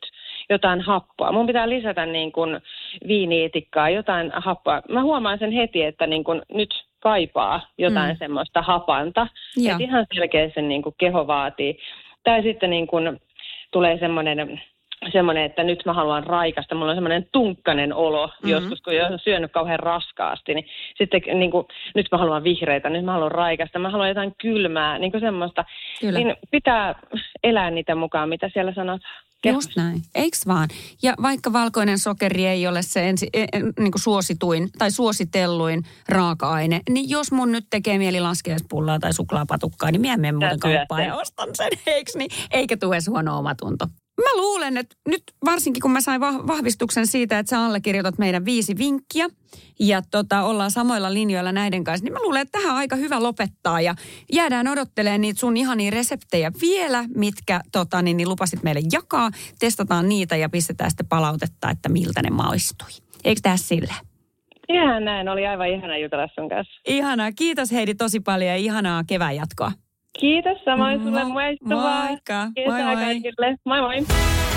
[0.50, 1.32] jotain happoa.
[1.32, 2.60] Mun pitää lisätä niin kuin
[3.08, 4.82] viiniitikkaa, jotain happoa.
[4.88, 8.14] Mä huomaan sen heti, että niin kuin nyt kaipaa jotain Mm.
[8.14, 8.18] mm.
[8.18, 9.26] semmoista hapanta.
[9.72, 11.78] Että ihan selkeä sen niin kuin keho vaatii.
[12.24, 13.20] Tai sitten niin kuin
[13.70, 14.60] tulee semmoinen
[15.12, 16.74] semmoinen, että nyt mä haluan raikasta.
[16.74, 18.50] Mulla on semmoinen tunkkanen olo mm-hmm.
[18.50, 20.54] joskus, kun on syönyt kauhean raskaasti.
[20.54, 20.66] Niin
[20.98, 24.98] sitten niin kuin, nyt mä haluan vihreitä, nyt mä haluan raikasta, mä haluan jotain kylmää,
[24.98, 25.64] niin kuin semmoista.
[26.00, 26.18] Kyllä.
[26.18, 26.94] Niin pitää
[27.44, 29.00] elää niitä mukaan, mitä siellä sanot.
[29.44, 30.68] Just näin, eiks vaan?
[31.02, 35.82] Ja vaikka valkoinen sokeri ei ole se ensi, e, e, niin kuin suosituin tai suositelluin
[36.08, 41.04] raaka-aine, niin jos mun nyt tekee mieli laskeespullaa tai suklaapatukkaa, niin mä menen muuten kauppaan
[41.04, 42.30] ja ostan sen, eiks niin?
[42.50, 43.86] Eikä tule huono omatunto.
[44.22, 48.78] Mä luulen, että nyt varsinkin kun mä sain vahvistuksen siitä, että sä allekirjoitat meidän viisi
[48.78, 49.28] vinkkiä
[49.80, 53.22] ja tota, ollaan samoilla linjoilla näiden kanssa, niin mä luulen, että tähän on aika hyvä
[53.22, 53.94] lopettaa ja
[54.32, 59.30] jäädään odottelemaan niitä sun ihania reseptejä vielä, mitkä tota, niin, niin lupasit meille jakaa.
[59.58, 62.88] Testataan niitä ja pistetään sitten palautetta, että miltä ne maistui.
[63.24, 63.94] Eikö tässä sille?
[64.68, 66.80] Ihan näin, oli aivan ihana jutella sun kanssa.
[66.86, 69.72] Ihanaa, kiitos Heidi tosi paljon ja ihanaa kevään jatkoa.
[70.20, 71.24] Kiitos samoin sulle.
[71.24, 72.06] Mo- Maistuvaa.
[72.08, 72.48] Moikka.
[72.66, 72.94] Moi moi.
[72.96, 73.56] kaikille.
[73.64, 74.55] Moi moi.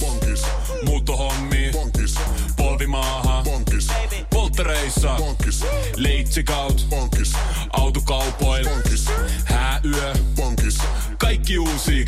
[0.00, 0.20] Lainatarjous.
[0.20, 0.46] Bonkis.
[0.84, 1.70] Muuttohommi.
[1.72, 2.14] Bonkis.
[2.56, 3.42] Polvimaaha.
[3.44, 3.88] Bonkis.
[4.30, 5.14] Polttereissa.
[5.18, 5.64] Bonkis.
[5.96, 6.86] Leitsikaut.
[6.90, 7.32] Bonkis.
[7.72, 8.68] Autokaupoil.
[8.68, 9.06] Bonkis.
[9.44, 10.14] Hääyö.
[10.36, 10.78] Bonkis.
[11.18, 12.04] Kaikki uusi.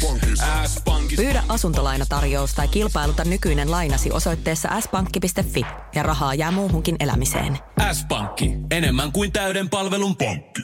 [0.67, 1.17] S-pankki.
[1.17, 7.59] Pyydä asuntolainatarjous tai kilpailuta nykyinen lainasi osoitteessa s-pankki.fi ja rahaa jää muuhunkin elämiseen.
[7.93, 8.53] S-pankki.
[8.71, 10.63] Enemmän kuin täyden palvelun pankki.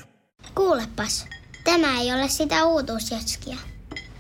[0.55, 1.27] Kuulepas,
[1.65, 3.57] tämä ei ole sitä uutuusjatskia.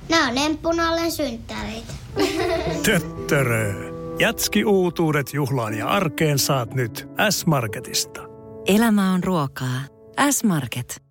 [0.08, 1.92] Nämä on emppunallen synttäreitä.
[2.86, 3.94] Töttörö.
[4.18, 8.20] Jatski uutuudet juhlaan ja arkeen saat nyt S-Marketista.
[8.66, 9.80] Elämä on ruokaa.
[10.30, 11.03] S-Market.